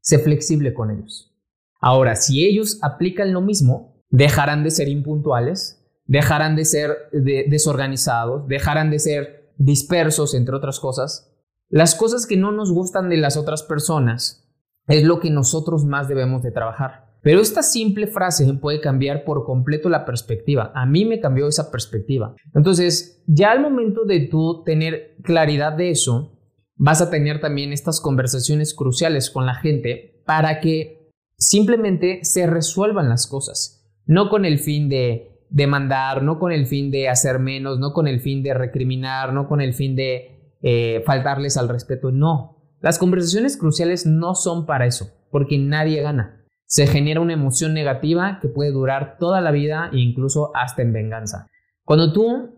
Sé 0.00 0.18
flexible 0.18 0.72
con 0.72 0.90
ellos. 0.90 1.36
Ahora, 1.80 2.16
si 2.16 2.46
ellos 2.46 2.78
aplican 2.82 3.32
lo 3.32 3.40
mismo, 3.40 4.02
dejarán 4.08 4.64
de 4.64 4.70
ser 4.70 4.88
impuntuales, 4.88 5.84
dejarán 6.06 6.56
de 6.56 6.64
ser 6.64 6.96
desorganizados, 7.12 8.46
dejarán 8.46 8.90
de 8.90 8.98
ser 8.98 9.52
dispersos, 9.58 10.34
entre 10.34 10.54
otras 10.54 10.80
cosas. 10.80 11.32
Las 11.68 11.94
cosas 11.94 12.26
que 12.26 12.36
no 12.36 12.52
nos 12.52 12.72
gustan 12.72 13.08
de 13.08 13.16
las 13.16 13.36
otras 13.36 13.62
personas 13.62 14.41
es 14.86 15.04
lo 15.04 15.20
que 15.20 15.30
nosotros 15.30 15.84
más 15.84 16.08
debemos 16.08 16.42
de 16.42 16.50
trabajar. 16.50 17.12
Pero 17.22 17.40
esta 17.40 17.62
simple 17.62 18.08
frase 18.08 18.52
puede 18.54 18.80
cambiar 18.80 19.24
por 19.24 19.44
completo 19.44 19.88
la 19.88 20.04
perspectiva. 20.04 20.72
A 20.74 20.86
mí 20.86 21.04
me 21.04 21.20
cambió 21.20 21.46
esa 21.46 21.70
perspectiva. 21.70 22.34
Entonces, 22.52 23.22
ya 23.26 23.52
al 23.52 23.60
momento 23.60 24.04
de 24.04 24.26
tú 24.26 24.64
tener 24.64 25.16
claridad 25.22 25.72
de 25.72 25.90
eso, 25.90 26.36
vas 26.74 27.00
a 27.00 27.10
tener 27.10 27.40
también 27.40 27.72
estas 27.72 28.00
conversaciones 28.00 28.74
cruciales 28.74 29.30
con 29.30 29.46
la 29.46 29.54
gente 29.54 30.20
para 30.26 30.58
que 30.58 31.12
simplemente 31.38 32.24
se 32.24 32.48
resuelvan 32.48 33.08
las 33.08 33.28
cosas. 33.28 33.88
No 34.04 34.28
con 34.28 34.44
el 34.44 34.58
fin 34.58 34.88
de 34.88 35.46
demandar, 35.48 36.24
no 36.24 36.40
con 36.40 36.50
el 36.50 36.66
fin 36.66 36.90
de 36.90 37.08
hacer 37.08 37.38
menos, 37.38 37.78
no 37.78 37.92
con 37.92 38.08
el 38.08 38.20
fin 38.20 38.42
de 38.42 38.54
recriminar, 38.54 39.32
no 39.32 39.46
con 39.46 39.60
el 39.60 39.74
fin 39.74 39.94
de 39.94 40.56
eh, 40.60 41.02
faltarles 41.06 41.56
al 41.56 41.68
respeto. 41.68 42.10
No, 42.10 42.51
las 42.82 42.98
conversaciones 42.98 43.56
cruciales 43.56 44.06
no 44.06 44.34
son 44.34 44.66
para 44.66 44.86
eso, 44.86 45.12
porque 45.30 45.56
nadie 45.56 46.02
gana. 46.02 46.44
Se 46.66 46.86
genera 46.86 47.20
una 47.20 47.32
emoción 47.32 47.74
negativa 47.74 48.38
que 48.42 48.48
puede 48.48 48.72
durar 48.72 49.18
toda 49.18 49.40
la 49.40 49.52
vida 49.52 49.88
e 49.92 49.98
incluso 49.98 50.50
hasta 50.54 50.82
en 50.82 50.92
venganza. 50.92 51.48
Cuando 51.84 52.12
tú 52.12 52.50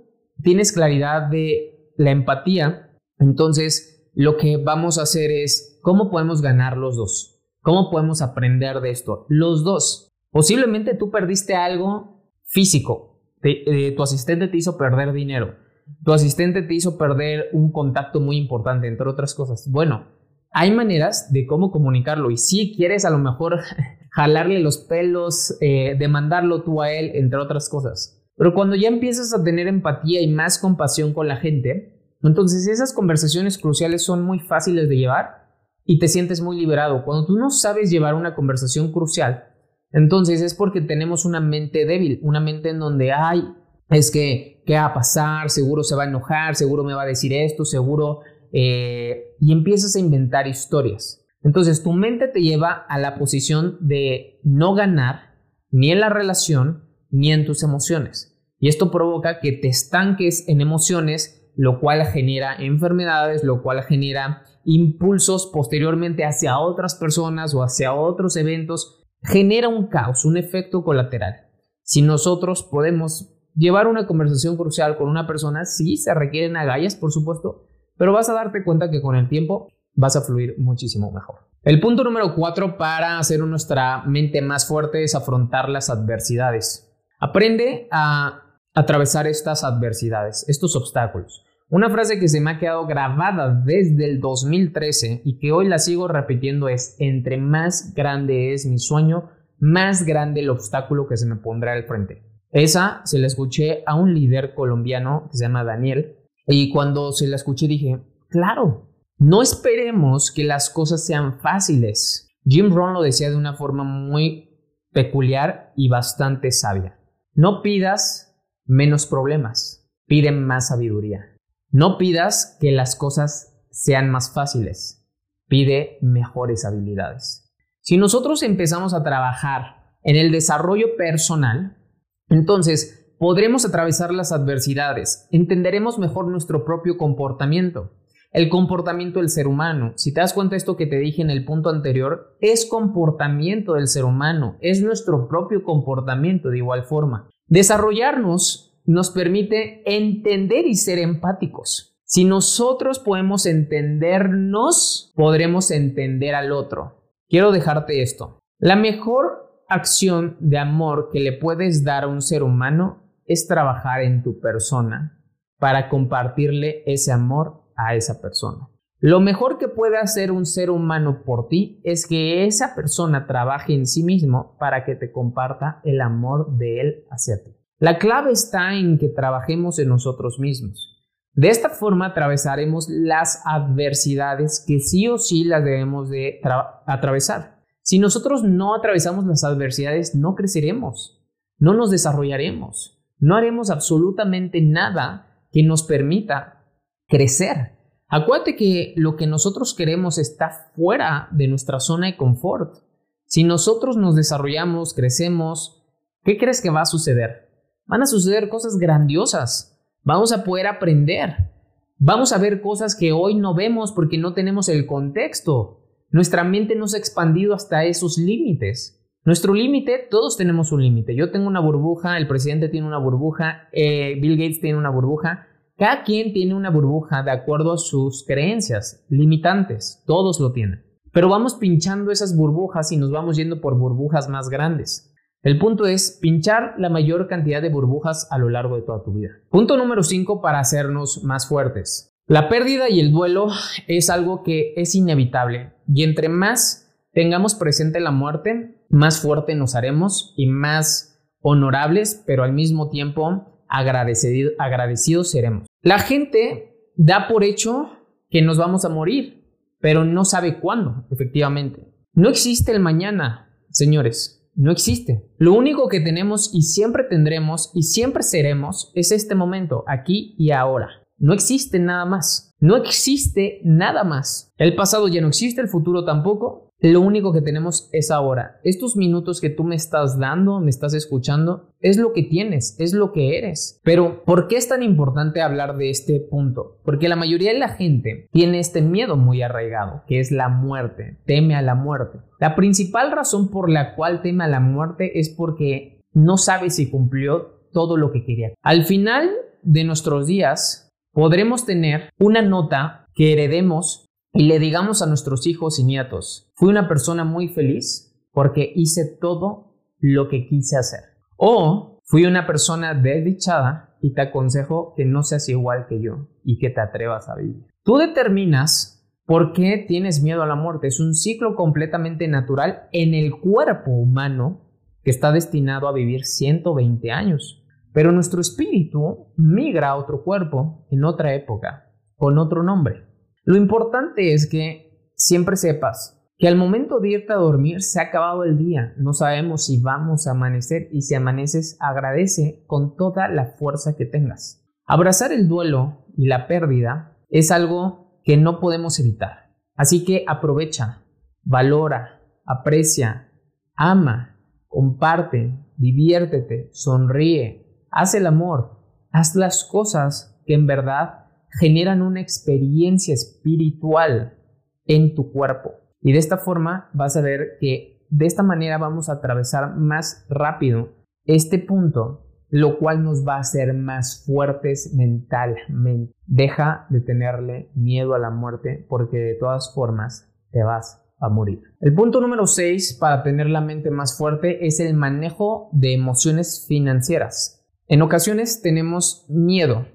tienes 0.43 0.73
claridad 0.73 1.29
de 1.29 1.93
la 1.97 2.11
empatía, 2.11 2.91
entonces 3.19 4.11
lo 4.15 4.37
que 4.37 4.57
vamos 4.57 4.99
a 4.99 5.03
hacer 5.03 5.31
es 5.31 5.79
cómo 5.83 6.11
podemos 6.11 6.41
ganar 6.41 6.79
los 6.79 6.97
dos. 6.97 7.43
¿Cómo 7.61 7.91
podemos 7.91 8.23
aprender 8.23 8.81
de 8.81 8.91
esto? 8.91 9.27
Los 9.29 9.63
dos. 9.63 10.13
Posiblemente 10.31 10.95
tú 10.95 11.11
perdiste 11.11 11.55
algo 11.55 12.23
físico. 12.45 13.21
Eh, 13.43 13.93
tu 13.95 14.03
asistente 14.03 14.49
te 14.49 14.57
hizo 14.57 14.79
perder 14.79 15.13
dinero. 15.13 15.57
Tu 16.05 16.13
asistente 16.13 16.63
te 16.63 16.75
hizo 16.75 16.99
perder 16.99 17.47
un 17.53 17.73
contacto 17.73 18.21
muy 18.21 18.37
importante, 18.37 18.89
entre 18.89 19.09
otras 19.09 19.35
cosas. 19.35 19.69
Bueno, 19.71 20.07
hay 20.51 20.71
maneras 20.71 21.33
de 21.33 21.47
cómo 21.47 21.71
comunicarlo 21.71 22.31
y 22.31 22.37
si 22.37 22.75
quieres 22.77 23.05
a 23.05 23.11
lo 23.11 23.19
mejor 23.19 23.61
jalarle 24.11 24.61
los 24.61 24.79
pelos, 24.79 25.57
eh, 25.61 25.97
demandarlo 25.99 26.63
tú 26.63 26.81
a 26.83 26.93
él, 26.93 27.11
entre 27.15 27.41
otras 27.41 27.69
cosas. 27.69 28.23
Pero 28.37 28.55
cuando 28.55 28.77
ya 28.77 28.89
empiezas 28.89 29.35
a 29.35 29.43
tener 29.45 29.67
empatía 29.67 30.21
y 30.21 30.29
más 30.29 30.59
compasión 30.59 31.13
con 31.13 31.29
la 31.29 31.37
gente, 31.37 32.17
entonces 32.23 32.67
esas 32.67 32.93
conversaciones 32.93 33.59
cruciales 33.59 34.05
son 34.05 34.23
muy 34.23 34.41
fáciles 34.41 34.89
de 34.89 34.97
llevar 34.97 35.45
y 35.85 35.99
te 35.99 36.09
sientes 36.09 36.41
muy 36.41 36.59
liberado. 36.59 37.05
Cuando 37.05 37.27
tú 37.27 37.37
no 37.37 37.51
sabes 37.51 37.91
llevar 37.91 38.15
una 38.15 38.35
conversación 38.35 38.93
crucial, 38.93 39.45
entonces 39.93 40.41
es 40.41 40.55
porque 40.55 40.81
tenemos 40.81 41.25
una 41.25 41.41
mente 41.41 41.85
débil, 41.85 42.19
una 42.23 42.41
mente 42.41 42.71
en 42.71 42.81
donde, 42.81 43.13
hay 43.13 43.45
es 43.91 44.11
que, 44.11 44.63
¿qué 44.67 44.75
va 44.75 44.87
a 44.87 44.95
pasar? 44.95 45.51
Seguro 45.51 45.83
se 45.83 45.95
va 45.95 46.05
a 46.05 46.09
enojar, 46.09 46.57
seguro 46.57 46.85
me 46.85 46.95
va 46.95 47.03
a 47.03 47.07
decir 47.07 47.33
esto, 47.33 47.65
seguro 47.65 48.21
eh, 48.53 49.35
y 49.41 49.53
empiezas 49.53 49.97
a 49.97 50.01
inventar 50.01 50.47
historias. 50.47 51.25
Entonces 51.43 51.83
tu 51.83 51.93
mente 51.93 52.29
te 52.29 52.41
lleva 52.41 52.73
a 52.73 52.99
la 52.99 53.17
posición 53.17 53.77
de 53.81 54.41
no 54.43 54.75
ganar 54.75 55.35
ni 55.71 55.91
en 55.91 56.01
la 56.01 56.09
relación 56.09 56.85
ni 57.11 57.33
en 57.33 57.45
tus 57.45 57.63
emociones. 57.63 58.35
Y 58.59 58.69
esto 58.69 58.91
provoca 58.91 59.41
que 59.41 59.53
te 59.53 59.69
estanques 59.69 60.49
en 60.49 60.61
emociones, 60.61 61.53
lo 61.55 61.81
cual 61.81 62.07
genera 62.07 62.57
enfermedades, 62.57 63.45
lo 63.45 63.63
cual 63.63 63.83
genera 63.83 64.45
impulsos 64.65 65.51
posteriormente 65.53 66.25
hacia 66.25 66.59
otras 66.59 66.95
personas 66.95 67.55
o 67.55 67.63
hacia 67.63 67.93
otros 67.93 68.37
eventos. 68.37 69.05
Genera 69.23 69.69
un 69.69 69.89
caos, 69.89 70.25
un 70.25 70.37
efecto 70.39 70.83
colateral. 70.83 71.49
Si 71.83 72.01
nosotros 72.01 72.63
podemos 72.63 73.34
llevar 73.55 73.87
una 73.87 74.07
conversación 74.07 74.57
crucial 74.57 74.97
con 74.97 75.09
una 75.09 75.27
persona, 75.27 75.65
sí 75.65 75.97
se 75.97 76.15
requieren 76.15 76.57
agallas, 76.57 76.97
por 76.97 77.13
supuesto, 77.13 77.67
pero 77.97 78.13
vas 78.13 78.29
a 78.29 78.35
darte 78.35 78.65
cuenta 78.65 78.91
que 78.91 79.01
con 79.01 79.17
el 79.17 79.29
tiempo 79.29 79.69
vas 79.95 80.17
a 80.17 80.23
fluir 80.23 80.57
muchísimo 80.59 81.13
mejor. 81.13 81.37
El 81.63 81.81
punto 81.81 82.05
número 82.05 82.35
cuatro 82.35 82.77
para 82.77 83.19
hacer 83.19 83.41
nuestra 83.41 84.03
mente 84.05 84.43
más 84.43 84.67
fuerte 84.67 85.03
es 85.03 85.15
afrontar 85.15 85.69
las 85.69 85.89
adversidades. 85.89 86.93
Aprende 87.19 87.89
a 87.91 88.43
atravesar 88.75 89.27
estas 89.27 89.65
adversidades, 89.65 90.45
estos 90.49 90.77
obstáculos. 90.77 91.45
Una 91.71 91.89
frase 91.89 92.19
que 92.19 92.29
se 92.29 92.41
me 92.41 92.51
ha 92.51 92.59
quedado 92.59 92.87
grabada 92.87 93.63
desde 93.65 94.05
el 94.05 94.21
2013 94.21 95.23
y 95.25 95.39
que 95.39 95.53
hoy 95.53 95.67
la 95.67 95.79
sigo 95.79 96.07
repitiendo 96.07 96.69
es, 96.69 96.97
entre 96.99 97.39
más 97.39 97.95
grande 97.95 98.53
es 98.53 98.67
mi 98.67 98.79
sueño, 98.79 99.31
más 99.59 100.05
grande 100.05 100.41
el 100.41 100.51
obstáculo 100.51 101.07
que 101.09 101.17
se 101.17 101.27
me 101.27 101.37
pondrá 101.37 101.73
al 101.73 101.85
frente. 101.85 102.34
Esa 102.55 103.01
se 103.05 103.19
la 103.19 103.27
escuché 103.27 103.83
a 103.85 103.97
un 103.97 104.15
líder 104.15 104.55
colombiano 104.55 105.29
que 105.29 105.39
se 105.39 105.45
llama 105.45 105.65
Daniel 105.65 106.17
y 106.47 106.73
cuando 106.73 107.11
se 107.11 107.27
la 107.27 107.35
escuché 107.35 107.67
dije, 107.67 108.01
claro, 108.29 108.93
no 109.19 109.43
esperemos 109.43 110.31
que 110.31 110.45
las 110.45 110.71
cosas 110.71 111.05
sean 111.05 111.41
fáciles. 111.41 112.31
Jim 112.45 112.73
Rohn 112.73 112.93
lo 112.93 113.03
decía 113.03 113.29
de 113.29 113.35
una 113.35 113.55
forma 113.55 113.83
muy 113.83 114.51
peculiar 114.93 115.73
y 115.75 115.89
bastante 115.89 116.53
sabia. 116.53 116.97
No 117.33 117.61
pidas 117.61 118.39
menos 118.65 119.07
problemas, 119.07 119.91
pide 120.07 120.31
más 120.31 120.69
sabiduría. 120.69 121.37
No 121.71 121.99
pidas 121.99 122.57
que 122.61 122.71
las 122.71 122.95
cosas 122.95 123.53
sean 123.71 124.11
más 124.11 124.33
fáciles, 124.33 125.05
pide 125.49 125.99
mejores 126.03 126.65
habilidades. 126.65 127.53
Si 127.81 127.97
nosotros 127.97 128.45
empezamos 128.45 128.95
a 128.95 129.03
trabajar 129.03 129.97
en 130.05 130.15
el 130.15 130.31
desarrollo 130.31 130.97
personal, 130.97 131.79
entonces 132.29 133.15
podremos 133.19 133.65
atravesar 133.65 134.13
las 134.13 134.33
adversidades, 134.33 135.29
entenderemos 135.31 135.99
mejor 135.99 136.29
nuestro 136.29 136.65
propio 136.65 136.97
comportamiento, 136.97 137.93
el 138.33 138.49
comportamiento 138.49 139.21
del 139.21 139.29
ser 139.29 139.47
humano. 139.47 139.93
Si 139.97 140.13
te 140.13 140.21
das 140.21 140.35
cuenta 140.35 140.57
esto 140.57 140.77
que 140.77 140.87
te 140.87 140.99
dije 140.99 141.23
en 141.23 141.31
el 141.31 141.45
punto 141.45 141.71
anterior, 141.71 142.37
es 142.41 142.67
comportamiento 142.67 143.75
del 143.75 143.87
ser 143.87 144.05
humano, 144.05 144.57
es 144.61 144.83
nuestro 144.83 145.29
propio 145.29 145.63
comportamiento 145.63 146.51
de 146.51 146.59
igual 146.59 146.85
forma. 146.85 147.31
Desarrollarnos 147.47 148.77
nos 148.85 149.11
permite 149.11 149.83
entender 149.87 150.67
y 150.67 150.75
ser 150.75 150.99
empáticos. 150.99 151.97
Si 152.05 152.25
nosotros 152.25 152.99
podemos 152.99 153.47
entendernos, 153.47 155.13
podremos 155.17 155.71
entender 155.71 156.35
al 156.35 156.53
otro. 156.53 157.03
Quiero 157.29 157.51
dejarte 157.51 158.03
esto. 158.03 158.41
La 158.59 158.77
mejor 158.77 159.54
acción 159.69 160.37
de 160.41 160.59
amor 160.59 161.11
que 161.13 161.21
le 161.21 161.33
puedes 161.33 161.85
dar 161.85 162.05
a 162.05 162.09
un 162.09 162.23
ser 162.23 162.43
humano 162.43 163.03
es 163.27 163.47
trabajar 163.47 164.03
en 164.03 164.23
tu 164.23 164.41
persona 164.41 165.21
para 165.59 165.89
compartirle 165.89 166.83
ese 166.87 167.13
amor 167.13 167.65
a 167.77 167.95
esa 167.95 168.21
persona. 168.21 168.69
Lo 169.01 169.21
mejor 169.21 169.59
que 169.59 169.69
puede 169.69 169.99
hacer 169.99 170.31
un 170.31 170.47
ser 170.47 170.71
humano 170.71 171.23
por 171.25 171.49
ti 171.49 171.81
es 171.85 172.07
que 172.07 172.47
esa 172.47 172.75
persona 172.75 173.27
trabaje 173.27 173.75
en 173.75 173.87
sí 173.87 174.03
mismo 174.03 174.57
para 174.59 174.85
que 174.85 174.95
te 174.95 175.13
comparta 175.13 175.81
el 175.85 176.01
amor 176.01 176.57
de 176.57 176.81
él 176.81 177.05
hacia 177.11 177.43
ti. 177.43 177.55
La 177.79 177.99
clave 177.99 178.33
está 178.33 178.75
en 178.75 178.99
que 178.99 179.09
trabajemos 179.09 179.79
en 179.79 179.89
nosotros 179.89 180.39
mismos. 180.39 180.95
De 181.33 181.49
esta 181.49 181.69
forma 181.69 182.07
atravesaremos 182.07 182.89
las 182.89 183.43
adversidades 183.45 184.65
que 184.67 184.79
sí 184.79 185.09
o 185.09 185.19
sí 185.19 185.45
las 185.45 185.65
debemos 185.65 186.09
de 186.09 186.41
atravesar. 186.87 187.54
Si 187.85 187.99
nosotros 187.99 188.43
no 188.43 188.75
atravesamos 188.75 189.27
las 189.27 189.45
adversidades, 189.45 190.15
no 190.15 190.35
creceremos, 190.35 191.23
no 191.59 191.75
nos 191.75 191.91
desarrollaremos, 191.91 192.99
no 193.19 193.37
haremos 193.37 193.69
absolutamente 193.69 194.63
nada 194.63 195.47
que 195.53 195.63
nos 195.63 195.83
permita 195.83 196.65
crecer. 197.07 197.73
Acuérdate 198.09 198.57
que 198.57 198.95
lo 198.97 199.17
que 199.17 199.27
nosotros 199.27 199.75
queremos 199.75 200.17
está 200.17 200.71
fuera 200.75 201.29
de 201.33 201.47
nuestra 201.47 201.79
zona 201.79 202.07
de 202.07 202.17
confort. 202.17 202.79
Si 203.27 203.45
nosotros 203.45 203.99
nos 203.99 204.17
desarrollamos, 204.17 204.95
crecemos, 204.95 205.85
¿qué 206.23 206.39
crees 206.39 206.63
que 206.63 206.71
va 206.71 206.81
a 206.81 206.87
suceder? 206.87 207.51
Van 207.85 208.01
a 208.01 208.07
suceder 208.07 208.49
cosas 208.49 208.79
grandiosas. 208.79 209.79
Vamos 210.05 210.33
a 210.33 210.43
poder 210.43 210.69
aprender. 210.69 211.51
Vamos 211.99 212.33
a 212.33 212.39
ver 212.39 212.63
cosas 212.63 212.97
que 212.97 213.13
hoy 213.13 213.35
no 213.35 213.55
vemos 213.55 213.93
porque 213.93 214.17
no 214.17 214.33
tenemos 214.33 214.71
el 214.71 214.87
contexto. 214.87 215.84
Nuestra 216.15 216.45
mente 216.45 216.77
no 216.77 216.87
se 216.87 216.97
ha 216.97 217.01
expandido 217.01 217.55
hasta 217.55 217.83
esos 217.87 218.19
límites. 218.19 219.05
Nuestro 219.25 219.53
límite, 219.53 220.07
todos 220.09 220.37
tenemos 220.37 220.71
un 220.71 220.81
límite. 220.81 221.17
Yo 221.17 221.33
tengo 221.33 221.49
una 221.49 221.59
burbuja, 221.59 222.17
el 222.19 222.29
presidente 222.29 222.69
tiene 222.69 222.87
una 222.87 222.99
burbuja, 222.99 223.69
eh, 223.73 224.17
Bill 224.21 224.37
Gates 224.37 224.61
tiene 224.61 224.79
una 224.79 224.91
burbuja. 224.91 225.49
Cada 225.77 226.05
quien 226.05 226.33
tiene 226.33 226.55
una 226.55 226.71
burbuja 226.71 227.25
de 227.25 227.33
acuerdo 227.33 227.73
a 227.73 227.79
sus 227.79 228.25
creencias 228.29 229.05
limitantes, 229.09 230.05
todos 230.07 230.39
lo 230.39 230.53
tienen. 230.53 230.85
Pero 231.11 231.29
vamos 231.29 231.57
pinchando 231.57 232.13
esas 232.13 232.37
burbujas 232.37 232.93
y 232.93 232.97
nos 232.97 233.11
vamos 233.11 233.37
yendo 233.37 233.61
por 233.61 233.77
burbujas 233.77 234.29
más 234.29 234.49
grandes. 234.49 235.13
El 235.43 235.59
punto 235.59 235.85
es 235.85 236.21
pinchar 236.23 236.77
la 236.79 236.91
mayor 236.91 237.27
cantidad 237.27 237.61
de 237.61 237.71
burbujas 237.71 238.29
a 238.31 238.39
lo 238.39 238.51
largo 238.51 238.77
de 238.77 238.83
toda 238.83 239.03
tu 239.03 239.15
vida. 239.15 239.31
Punto 239.51 239.77
número 239.77 240.05
5 240.05 240.41
para 240.41 240.61
hacernos 240.61 241.25
más 241.25 241.49
fuertes. 241.49 242.15
La 242.29 242.49
pérdida 242.49 242.89
y 242.89 243.01
el 243.01 243.11
duelo 243.11 243.49
es 243.89 244.11
algo 244.11 244.45
que 244.45 244.75
es 244.77 244.95
inevitable 244.95 245.74
y 245.87 246.03
entre 246.03 246.29
más 246.29 246.93
tengamos 247.13 247.55
presente 247.55 248.01
la 248.01 248.11
muerte, 248.11 248.75
más 248.89 249.21
fuerte 249.21 249.55
nos 249.55 249.75
haremos 249.75 250.35
y 250.37 250.47
más 250.47 251.21
honorables, 251.41 252.23
pero 252.27 252.43
al 252.43 252.53
mismo 252.53 252.91
tiempo 252.91 253.65
agradecidos 253.69 255.31
seremos. 255.31 255.67
La 255.83 255.99
gente 255.99 256.75
da 256.97 257.29
por 257.29 257.45
hecho 257.45 257.91
que 258.31 258.43
nos 258.43 258.59
vamos 258.59 258.85
a 258.85 258.89
morir, 258.89 259.45
pero 259.81 260.05
no 260.05 260.25
sabe 260.25 260.59
cuándo, 260.61 261.07
efectivamente. 261.11 261.87
No 262.15 262.29
existe 262.29 262.73
el 262.73 262.81
mañana, 262.81 263.51
señores, 263.71 264.49
no 264.55 264.71
existe. 264.71 265.29
Lo 265.37 265.53
único 265.53 265.89
que 265.89 266.01
tenemos 266.01 266.51
y 266.55 266.63
siempre 266.63 267.05
tendremos 267.05 267.71
y 267.75 267.83
siempre 267.83 268.23
seremos 268.23 268.93
es 268.95 269.13
este 269.13 269.35
momento, 269.35 269.85
aquí 269.87 270.35
y 270.39 270.53
ahora. 270.53 271.04
No 271.19 271.33
existe 271.33 271.79
nada 271.79 272.05
más. 272.05 272.55
No 272.61 272.77
existe 272.77 273.61
nada 273.65 274.05
más. 274.05 274.53
El 274.57 274.75
pasado 274.75 275.09
ya 275.09 275.21
no 275.21 275.29
existe, 275.29 275.61
el 275.61 275.69
futuro 275.69 276.05
tampoco. 276.05 276.73
Lo 276.81 277.01
único 277.01 277.33
que 277.33 277.41
tenemos 277.41 277.89
es 277.93 278.11
ahora. 278.11 278.61
Estos 278.63 278.97
minutos 278.97 279.41
que 279.41 279.49
tú 279.49 279.65
me 279.65 279.75
estás 279.75 280.19
dando, 280.19 280.61
me 280.61 280.69
estás 280.69 280.93
escuchando, 280.93 281.73
es 281.81 281.97
lo 281.97 282.13
que 282.13 282.23
tienes, 282.23 282.77
es 282.79 282.93
lo 282.93 283.13
que 283.13 283.39
eres. 283.39 283.81
Pero, 283.85 284.23
¿por 284.25 284.49
qué 284.49 284.57
es 284.57 284.69
tan 284.69 284.83
importante 284.83 285.41
hablar 285.41 285.79
de 285.79 285.89
este 285.89 286.21
punto? 286.21 286.79
Porque 286.85 287.09
la 287.09 287.17
mayoría 287.17 287.53
de 287.53 287.59
la 287.59 287.69
gente 287.69 288.29
tiene 288.33 288.59
este 288.59 288.83
miedo 288.83 289.17
muy 289.17 289.41
arraigado, 289.41 290.03
que 290.07 290.21
es 290.21 290.31
la 290.31 290.49
muerte, 290.49 291.19
teme 291.25 291.55
a 291.55 291.63
la 291.63 291.75
muerte. 291.75 292.19
La 292.39 292.55
principal 292.55 293.13
razón 293.13 293.49
por 293.49 293.71
la 293.71 293.95
cual 293.95 294.21
teme 294.21 294.45
a 294.45 294.49
la 294.49 294.61
muerte 294.61 295.19
es 295.19 295.31
porque 295.31 296.03
no 296.13 296.37
sabe 296.37 296.69
si 296.69 296.91
cumplió 296.91 297.61
todo 297.73 297.97
lo 297.97 298.13
que 298.13 298.25
quería. 298.25 298.53
Al 298.63 298.85
final 298.85 299.31
de 299.63 299.85
nuestros 299.85 300.27
días, 300.27 300.84
podremos 301.15 301.65
tener 301.65 302.11
una 302.19 302.43
nota 302.43 303.09
que 303.15 303.33
heredemos 303.33 304.11
y 304.33 304.45
le 304.45 304.59
digamos 304.59 305.01
a 305.01 305.07
nuestros 305.07 305.47
hijos 305.47 305.79
y 305.79 305.85
nietos, 305.85 306.51
fui 306.55 306.69
una 306.69 306.89
persona 306.89 307.25
muy 307.25 307.49
feliz 307.49 308.15
porque 308.33 308.73
hice 308.75 309.17
todo 309.21 309.77
lo 310.01 310.29
que 310.29 310.47
quise 310.47 310.77
hacer. 310.77 311.01
O 311.37 312.01
fui 312.05 312.27
una 312.27 312.47
persona 312.47 312.95
desdichada 312.95 313.97
y 314.03 314.13
te 314.13 314.23
aconsejo 314.23 314.93
que 314.97 315.05
no 315.05 315.23
seas 315.23 315.49
igual 315.49 315.87
que 315.89 316.03
yo 316.03 316.29
y 316.45 316.59
que 316.59 316.69
te 316.69 316.81
atrevas 316.81 317.29
a 317.29 317.37
vivir. 317.37 317.65
Tú 317.85 317.97
determinas 317.97 318.95
por 319.25 319.53
qué 319.53 319.85
tienes 319.87 320.23
miedo 320.23 320.43
a 320.43 320.47
la 320.47 320.57
muerte. 320.57 320.89
Es 320.89 321.01
un 321.01 321.15
ciclo 321.15 321.55
completamente 321.55 322.29
natural 322.29 322.89
en 322.93 323.15
el 323.15 323.39
cuerpo 323.39 323.93
humano 323.93 324.61
que 325.03 325.11
está 325.11 325.33
destinado 325.33 325.87
a 325.87 325.93
vivir 325.93 326.25
120 326.25 327.11
años. 327.13 327.64
Pero 327.95 328.11
nuestro 328.11 328.41
espíritu 328.41 329.33
migra 329.37 329.91
a 329.91 329.97
otro 329.97 330.25
cuerpo 330.25 330.85
en 330.91 331.05
otra 331.05 331.33
época, 331.33 331.93
con 332.17 332.39
otro 332.39 332.65
nombre. 332.65 333.07
Lo 333.45 333.57
importante 333.57 334.35
es 334.35 334.49
que 334.51 335.13
siempre 335.15 335.57
sepas 335.57 336.21
que 336.37 336.49
al 336.49 336.57
momento 336.57 336.99
de 336.99 337.11
irte 337.11 337.33
a 337.33 337.37
dormir 337.37 337.83
se 337.83 338.01
ha 338.01 338.05
acabado 338.05 338.43
el 338.43 338.59
día. 338.59 338.95
No 338.99 339.13
sabemos 339.13 339.67
si 339.67 339.81
vamos 339.81 340.27
a 340.27 340.33
amanecer 340.33 340.89
y 340.91 341.03
si 341.03 341.15
amaneces 341.15 341.77
agradece 341.79 342.65
con 342.67 342.97
toda 342.97 343.29
la 343.29 343.55
fuerza 343.59 343.97
que 343.97 344.07
tengas. 344.07 344.67
Abrazar 344.87 345.31
el 345.33 345.47
duelo 345.47 346.05
y 346.17 346.27
la 346.27 346.49
pérdida 346.49 347.17
es 347.31 347.53
algo 347.53 348.21
que 348.25 348.37
no 348.37 348.59
podemos 348.59 348.99
evitar. 348.99 349.55
Así 349.77 350.05
que 350.05 350.25
aprovecha, 350.27 351.05
valora, 351.45 352.21
aprecia, 352.45 353.31
ama, 353.77 354.37
comparte, 354.67 355.57
diviértete, 355.77 356.71
sonríe, 356.73 357.64
haz 357.95 358.15
el 358.15 358.27
amor, 358.27 358.81
haz 359.13 359.37
las 359.37 359.65
cosas 359.65 360.43
que 360.47 360.55
en 360.55 360.67
verdad 360.67 361.27
generan 361.61 362.03
una 362.03 362.21
experiencia 362.21 363.15
espiritual 363.15 364.37
en 364.85 365.15
tu 365.15 365.33
cuerpo. 365.33 365.75
Y 366.01 366.13
de 366.13 366.19
esta 366.19 366.37
forma 366.37 366.91
vas 366.93 367.17
a 367.17 367.23
ver 367.23 367.57
que 367.61 368.05
de 368.11 368.27
esta 368.27 368.43
manera 368.43 368.79
vamos 368.79 369.09
a 369.09 369.15
atravesar 369.15 369.77
más 369.77 370.27
rápido 370.29 370.91
este 371.25 371.59
punto, 371.59 372.27
lo 372.51 372.79
cual 372.79 373.03
nos 373.03 373.27
va 373.27 373.37
a 373.37 373.41
hacer 373.41 373.73
más 373.75 374.25
fuertes 374.27 374.93
mentalmente. 374.95 376.13
Deja 376.27 376.87
de 376.91 377.01
tenerle 377.01 377.71
miedo 377.75 378.15
a 378.15 378.19
la 378.19 378.31
muerte 378.31 378.85
porque 378.89 379.19
de 379.19 379.35
todas 379.35 379.73
formas 379.73 380.31
te 380.51 380.65
vas 380.65 381.01
a 381.21 381.29
morir. 381.29 381.63
El 381.81 381.95
punto 381.95 382.21
número 382.21 382.47
6 382.47 382.99
para 383.01 383.23
tener 383.23 383.49
la 383.49 383.61
mente 383.61 383.91
más 383.91 384.19
fuerte 384.19 384.67
es 384.67 384.81
el 384.81 384.95
manejo 384.95 385.71
de 385.73 385.95
emociones 385.95 386.67
financieras. 386.69 387.64
En 387.87 388.03
ocasiones 388.03 388.63
tenemos 388.63 389.27
miedo 389.29 389.87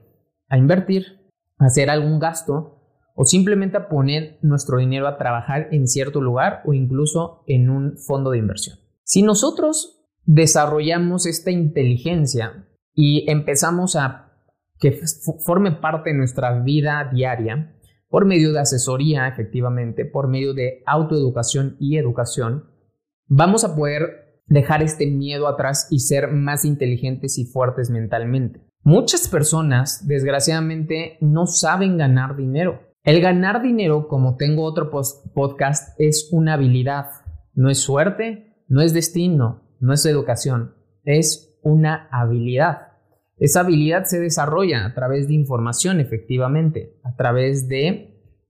a 0.48 0.58
invertir, 0.58 1.32
hacer 1.58 1.90
algún 1.90 2.20
gasto 2.20 2.80
o 3.16 3.26
simplemente 3.26 3.78
a 3.78 3.90
poner 3.90 4.38
nuestro 4.42 4.78
dinero 4.78 5.08
a 5.08 5.18
trabajar 5.18 5.70
en 5.72 5.88
cierto 5.88 6.22
lugar 6.22 6.62
o 6.66 6.74
incluso 6.74 7.44
en 7.48 7.70
un 7.70 7.98
fondo 7.98 8.32
de 8.32 8.38
inversión. 8.38 8.78
Si 9.04 9.24
nosotros 9.24 10.08
desarrollamos 10.26 11.26
esta 11.26 11.52
inteligencia 11.52 12.68
y 12.94 13.30
empezamos 13.30 13.96
a 13.96 14.32
que 14.80 15.02
forme 15.46 15.72
parte 15.74 16.12
de 16.12 16.18
nuestra 16.18 16.62
vida 16.62 17.10
diaria, 17.12 17.76
por 18.08 18.26
medio 18.26 18.54
de 18.54 18.60
asesoría, 18.60 19.28
efectivamente, 19.28 20.06
por 20.06 20.28
medio 20.28 20.54
de 20.54 20.84
autoeducación 20.86 21.76
y 21.80 21.98
educación, 21.98 22.70
vamos 23.28 23.64
a 23.64 23.76
poder 23.76 24.29
dejar 24.50 24.82
este 24.84 25.08
miedo 25.08 25.48
atrás 25.48 25.88
y 25.90 26.00
ser 26.00 26.32
más 26.32 26.66
inteligentes 26.66 27.38
y 27.38 27.46
fuertes 27.46 27.90
mentalmente. 27.90 28.62
Muchas 28.84 29.28
personas, 29.28 30.08
desgraciadamente, 30.08 31.18
no 31.22 31.46
saben 31.46 31.98
ganar 31.98 32.36
dinero. 32.36 32.82
El 33.04 33.22
ganar 33.22 33.62
dinero, 33.62 34.08
como 34.08 34.36
tengo 34.36 34.64
otro 34.64 34.90
podcast, 34.90 36.00
es 36.00 36.30
una 36.32 36.56
habilidad. 36.56 37.08
No 37.54 37.70
es 37.70 37.80
suerte, 37.80 38.64
no 38.68 38.82
es 38.82 38.94
destino, 38.94 39.64
no 39.80 39.94
es 39.94 40.06
educación, 40.06 40.76
es 41.04 41.58
una 41.62 42.08
habilidad. 42.12 42.90
Esa 43.38 43.62
habilidad 43.62 44.04
se 44.04 44.20
desarrolla 44.20 44.86
a 44.86 44.94
través 44.94 45.28
de 45.28 45.34
información, 45.34 46.00
efectivamente, 46.00 47.00
a 47.04 47.16
través 47.16 47.68
de 47.70 48.09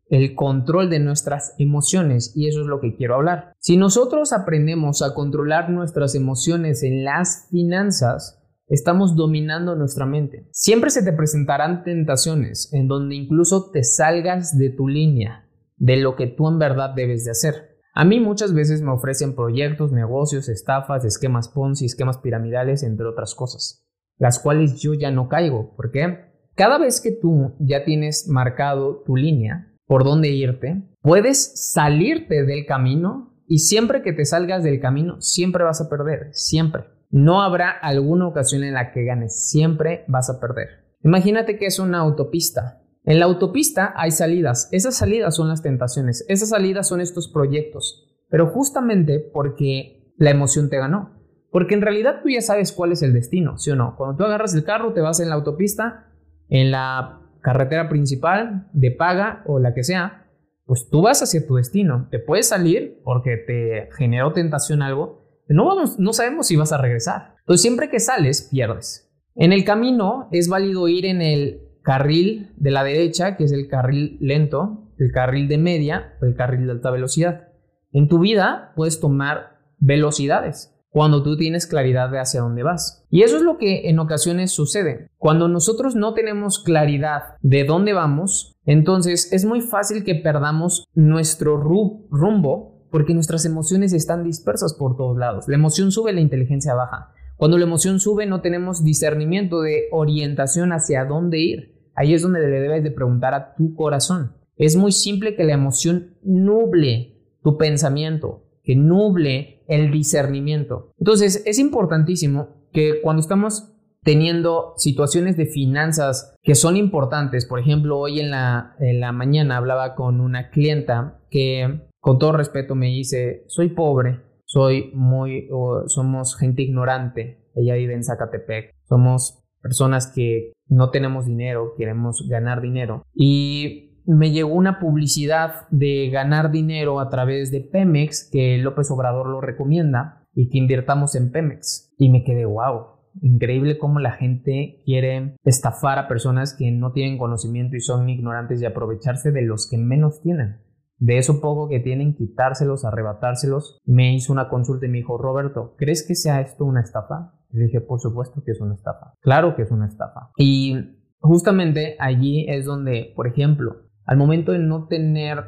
el 0.09 0.35
control 0.35 0.89
de 0.89 0.99
nuestras 0.99 1.53
emociones 1.57 2.33
y 2.35 2.47
eso 2.47 2.61
es 2.61 2.67
lo 2.67 2.79
que 2.79 2.95
quiero 2.95 3.15
hablar. 3.15 3.53
Si 3.59 3.77
nosotros 3.77 4.33
aprendemos 4.33 5.01
a 5.01 5.13
controlar 5.13 5.69
nuestras 5.69 6.15
emociones 6.15 6.83
en 6.83 7.03
las 7.03 7.47
finanzas, 7.49 8.41
estamos 8.67 9.15
dominando 9.15 9.75
nuestra 9.75 10.05
mente. 10.05 10.47
Siempre 10.51 10.89
se 10.89 11.03
te 11.03 11.13
presentarán 11.13 11.83
tentaciones 11.83 12.73
en 12.73 12.87
donde 12.87 13.15
incluso 13.15 13.69
te 13.71 13.83
salgas 13.83 14.57
de 14.57 14.69
tu 14.69 14.87
línea, 14.87 15.47
de 15.77 15.97
lo 15.97 16.15
que 16.15 16.27
tú 16.27 16.47
en 16.47 16.59
verdad 16.59 16.93
debes 16.95 17.25
de 17.25 17.31
hacer. 17.31 17.69
A 17.93 18.05
mí 18.05 18.19
muchas 18.19 18.53
veces 18.53 18.81
me 18.81 18.91
ofrecen 18.91 19.35
proyectos, 19.35 19.91
negocios, 19.91 20.47
estafas, 20.47 21.05
esquemas 21.05 21.49
Ponzi, 21.49 21.85
esquemas 21.85 22.19
piramidales, 22.19 22.83
entre 22.83 23.05
otras 23.05 23.35
cosas, 23.35 23.85
las 24.17 24.39
cuales 24.39 24.79
yo 24.79 24.93
ya 24.93 25.11
no 25.11 25.27
caigo. 25.27 25.75
¿Por 25.75 25.91
qué? 25.91 26.29
Cada 26.55 26.77
vez 26.77 27.01
que 27.01 27.11
tú 27.11 27.55
ya 27.59 27.83
tienes 27.83 28.27
marcado 28.27 29.03
tu 29.05 29.15
línea, 29.15 29.69
por 29.89 30.03
dónde 30.03 30.29
irte, 30.29 30.83
puedes 31.01 31.71
salirte 31.73 32.43
del 32.43 32.67
camino 32.67 33.33
y 33.47 33.57
siempre 33.57 34.03
que 34.03 34.13
te 34.13 34.23
salgas 34.23 34.63
del 34.63 34.79
camino, 34.79 35.19
siempre 35.19 35.63
vas 35.63 35.81
a 35.81 35.89
perder, 35.89 36.29
siempre. 36.31 36.83
No 37.09 37.41
habrá 37.41 37.71
alguna 37.71 38.27
ocasión 38.27 38.63
en 38.63 38.75
la 38.75 38.91
que 38.91 39.03
ganes, 39.03 39.49
siempre 39.49 40.05
vas 40.07 40.29
a 40.29 40.39
perder. 40.39 40.93
Imagínate 41.03 41.57
que 41.57 41.65
es 41.65 41.79
una 41.79 41.97
autopista. 41.97 42.83
En 43.03 43.17
la 43.17 43.25
autopista 43.25 43.91
hay 43.95 44.11
salidas, 44.11 44.69
esas 44.71 44.95
salidas 44.95 45.35
son 45.35 45.47
las 45.47 45.63
tentaciones, 45.63 46.23
esas 46.27 46.49
salidas 46.49 46.87
son 46.87 47.01
estos 47.01 47.27
proyectos, 47.27 48.15
pero 48.29 48.45
justamente 48.45 49.19
porque 49.33 50.13
la 50.17 50.29
emoción 50.29 50.69
te 50.69 50.77
ganó. 50.77 51.17
Porque 51.49 51.73
en 51.73 51.81
realidad 51.81 52.19
tú 52.21 52.29
ya 52.29 52.41
sabes 52.41 52.73
cuál 52.73 52.91
es 52.91 53.01
el 53.01 53.11
destino, 53.11 53.57
¿sí 53.57 53.71
o 53.71 53.75
no? 53.75 53.95
Cuando 53.97 54.17
tú 54.17 54.23
agarras 54.23 54.53
el 54.53 54.63
carro, 54.63 54.93
te 54.93 55.01
vas 55.01 55.19
en 55.19 55.29
la 55.29 55.35
autopista, 55.35 56.13
en 56.47 56.69
la 56.69 57.18
carretera 57.41 57.89
principal, 57.89 58.67
de 58.73 58.91
paga 58.91 59.43
o 59.45 59.59
la 59.59 59.73
que 59.73 59.83
sea, 59.83 60.27
pues 60.65 60.87
tú 60.89 61.01
vas 61.01 61.21
hacia 61.23 61.47
tu 61.47 61.55
destino. 61.55 62.07
Te 62.11 62.19
puedes 62.19 62.47
salir 62.47 63.01
porque 63.03 63.37
te 63.37 63.89
generó 63.97 64.33
tentación 64.33 64.81
algo, 64.81 65.19
no, 65.47 65.65
vamos, 65.65 65.97
no 65.97 66.13
sabemos 66.13 66.47
si 66.47 66.55
vas 66.55 66.71
a 66.71 66.77
regresar. 66.77 67.35
Entonces, 67.39 67.61
siempre 67.63 67.89
que 67.89 67.99
sales, 67.99 68.49
pierdes. 68.51 69.11
En 69.35 69.51
el 69.51 69.65
camino 69.65 70.27
es 70.31 70.47
válido 70.47 70.87
ir 70.87 71.05
en 71.05 71.21
el 71.21 71.61
carril 71.81 72.51
de 72.57 72.71
la 72.71 72.83
derecha, 72.83 73.35
que 73.35 73.45
es 73.45 73.51
el 73.51 73.67
carril 73.67 74.17
lento, 74.21 74.91
el 74.99 75.11
carril 75.11 75.47
de 75.47 75.57
media 75.57 76.13
o 76.21 76.25
el 76.25 76.35
carril 76.35 76.67
de 76.67 76.73
alta 76.73 76.91
velocidad. 76.91 77.47
En 77.91 78.07
tu 78.07 78.19
vida 78.19 78.73
puedes 78.75 78.99
tomar 78.99 79.59
velocidades 79.79 80.78
cuando 80.89 81.23
tú 81.23 81.37
tienes 81.37 81.67
claridad 81.67 82.09
de 82.09 82.19
hacia 82.19 82.41
dónde 82.41 82.63
vas. 82.63 83.05
Y 83.09 83.21
eso 83.23 83.37
es 83.37 83.43
lo 83.43 83.57
que 83.57 83.89
en 83.89 83.99
ocasiones 83.99 84.51
sucede. 84.51 85.09
Cuando 85.17 85.47
nosotros 85.47 85.95
no 85.95 86.13
tenemos 86.13 86.59
claridad 86.59 87.35
de 87.41 87.63
dónde 87.63 87.93
vamos, 87.93 88.57
entonces 88.65 89.31
es 89.31 89.45
muy 89.45 89.61
fácil 89.61 90.03
que 90.03 90.15
perdamos 90.15 90.85
nuestro 90.93 91.57
rumbo 91.57 92.79
porque 92.91 93.13
nuestras 93.13 93.45
emociones 93.45 93.93
están 93.93 94.23
dispersas 94.23 94.73
por 94.73 94.97
todos 94.97 95.17
lados. 95.17 95.47
La 95.47 95.55
emoción 95.55 95.91
sube, 95.91 96.11
la 96.11 96.21
inteligencia 96.21 96.73
baja. 96.73 97.13
Cuando 97.37 97.57
la 97.57 97.65
emoción 97.65 97.99
sube 97.99 98.25
no 98.25 98.41
tenemos 98.41 98.83
discernimiento 98.83 99.61
de 99.61 99.83
orientación 99.91 100.73
hacia 100.73 101.05
dónde 101.05 101.39
ir. 101.39 101.79
Ahí 101.95 102.13
es 102.13 102.21
donde 102.21 102.39
le 102.39 102.59
debes 102.59 102.83
de 102.83 102.91
preguntar 102.91 103.33
a 103.33 103.55
tu 103.55 103.75
corazón. 103.75 104.33
Es 104.55 104.75
muy 104.75 104.91
simple 104.91 105.35
que 105.35 105.45
la 105.45 105.53
emoción 105.53 106.15
nuble 106.21 107.15
tu 107.41 107.57
pensamiento, 107.57 108.43
que 108.69 108.75
nuble 108.75 109.63
el 109.67 109.89
discernimiento. 109.89 110.91
Entonces 110.99 111.41
es 111.47 111.57
importantísimo 111.57 112.67
que 112.71 113.01
cuando 113.01 113.19
estamos 113.19 113.73
teniendo 114.03 114.73
situaciones 114.77 115.37
de 115.37 115.47
finanzas 115.47 116.35
que 116.43 116.53
son 116.53 116.77
importantes, 116.77 117.47
por 117.47 117.57
ejemplo, 117.57 117.97
hoy 117.97 118.19
en 118.19 118.29
la, 118.29 118.75
en 118.79 118.99
la 118.99 119.11
mañana 119.11 119.57
hablaba 119.57 119.95
con 119.95 120.21
una 120.21 120.51
clienta 120.51 121.19
que 121.31 121.89
con 121.99 122.19
todo 122.19 122.33
respeto 122.33 122.75
me 122.75 122.89
dice, 122.89 123.43
soy 123.47 123.69
pobre, 123.69 124.21
soy 124.45 124.91
muy, 124.93 125.49
somos 125.87 126.37
gente 126.37 126.61
ignorante, 126.61 127.49
ella 127.55 127.73
vive 127.73 127.95
en 127.95 128.03
Zacatepec, 128.03 128.75
somos 128.87 129.41
personas 129.63 130.05
que 130.13 130.53
no 130.67 130.91
tenemos 130.91 131.25
dinero, 131.25 131.73
queremos 131.75 132.23
ganar 132.29 132.61
dinero. 132.61 133.01
Y 133.15 133.88
me 134.05 134.31
llegó 134.31 134.53
una 134.53 134.79
publicidad 134.79 135.67
de 135.69 136.09
ganar 136.09 136.51
dinero 136.51 136.99
a 136.99 137.09
través 137.09 137.51
de 137.51 137.61
Pemex, 137.61 138.29
que 138.31 138.57
López 138.57 138.89
Obrador 138.91 139.27
lo 139.27 139.41
recomienda, 139.41 140.25
y 140.33 140.49
que 140.49 140.57
invirtamos 140.57 141.15
en 141.15 141.31
Pemex. 141.31 141.93
Y 141.97 142.09
me 142.09 142.23
quedé, 142.23 142.45
wow, 142.45 142.99
increíble 143.21 143.77
cómo 143.77 143.99
la 143.99 144.11
gente 144.11 144.81
quiere 144.85 145.35
estafar 145.43 145.99
a 145.99 146.07
personas 146.07 146.55
que 146.57 146.71
no 146.71 146.91
tienen 146.91 147.17
conocimiento 147.17 147.75
y 147.75 147.81
son 147.81 148.09
ignorantes 148.09 148.61
y 148.61 148.65
aprovecharse 148.65 149.31
de 149.31 149.41
los 149.41 149.69
que 149.69 149.77
menos 149.77 150.21
tienen 150.21 150.69
de 150.99 151.17
eso 151.17 151.39
poco 151.41 151.69
que 151.69 151.79
tienen, 151.79 152.13
quitárselos, 152.13 152.85
arrebatárselos. 152.85 153.79
Me 153.85 154.13
hizo 154.13 154.31
una 154.33 154.49
consulta 154.49 154.85
y 154.85 154.89
me 154.89 154.97
dijo, 154.97 155.17
Roberto, 155.17 155.75
¿crees 155.77 156.05
que 156.05 156.15
sea 156.15 156.41
esto 156.41 156.65
una 156.65 156.81
estafa? 156.81 157.33
Le 157.51 157.65
dije, 157.65 157.81
por 157.81 157.99
supuesto 157.99 158.43
que 158.43 158.51
es 158.51 158.61
una 158.61 158.75
estafa. 158.75 159.13
Claro 159.21 159.55
que 159.55 159.63
es 159.63 159.71
una 159.71 159.87
estafa. 159.87 160.31
Y 160.37 160.75
justamente 161.19 161.95
allí 161.99 162.45
es 162.49 162.65
donde, 162.65 163.13
por 163.15 163.27
ejemplo, 163.27 163.88
al 164.09 164.17
momento 164.17 164.53
de 164.53 164.57
no 164.57 164.87
tener 164.87 165.43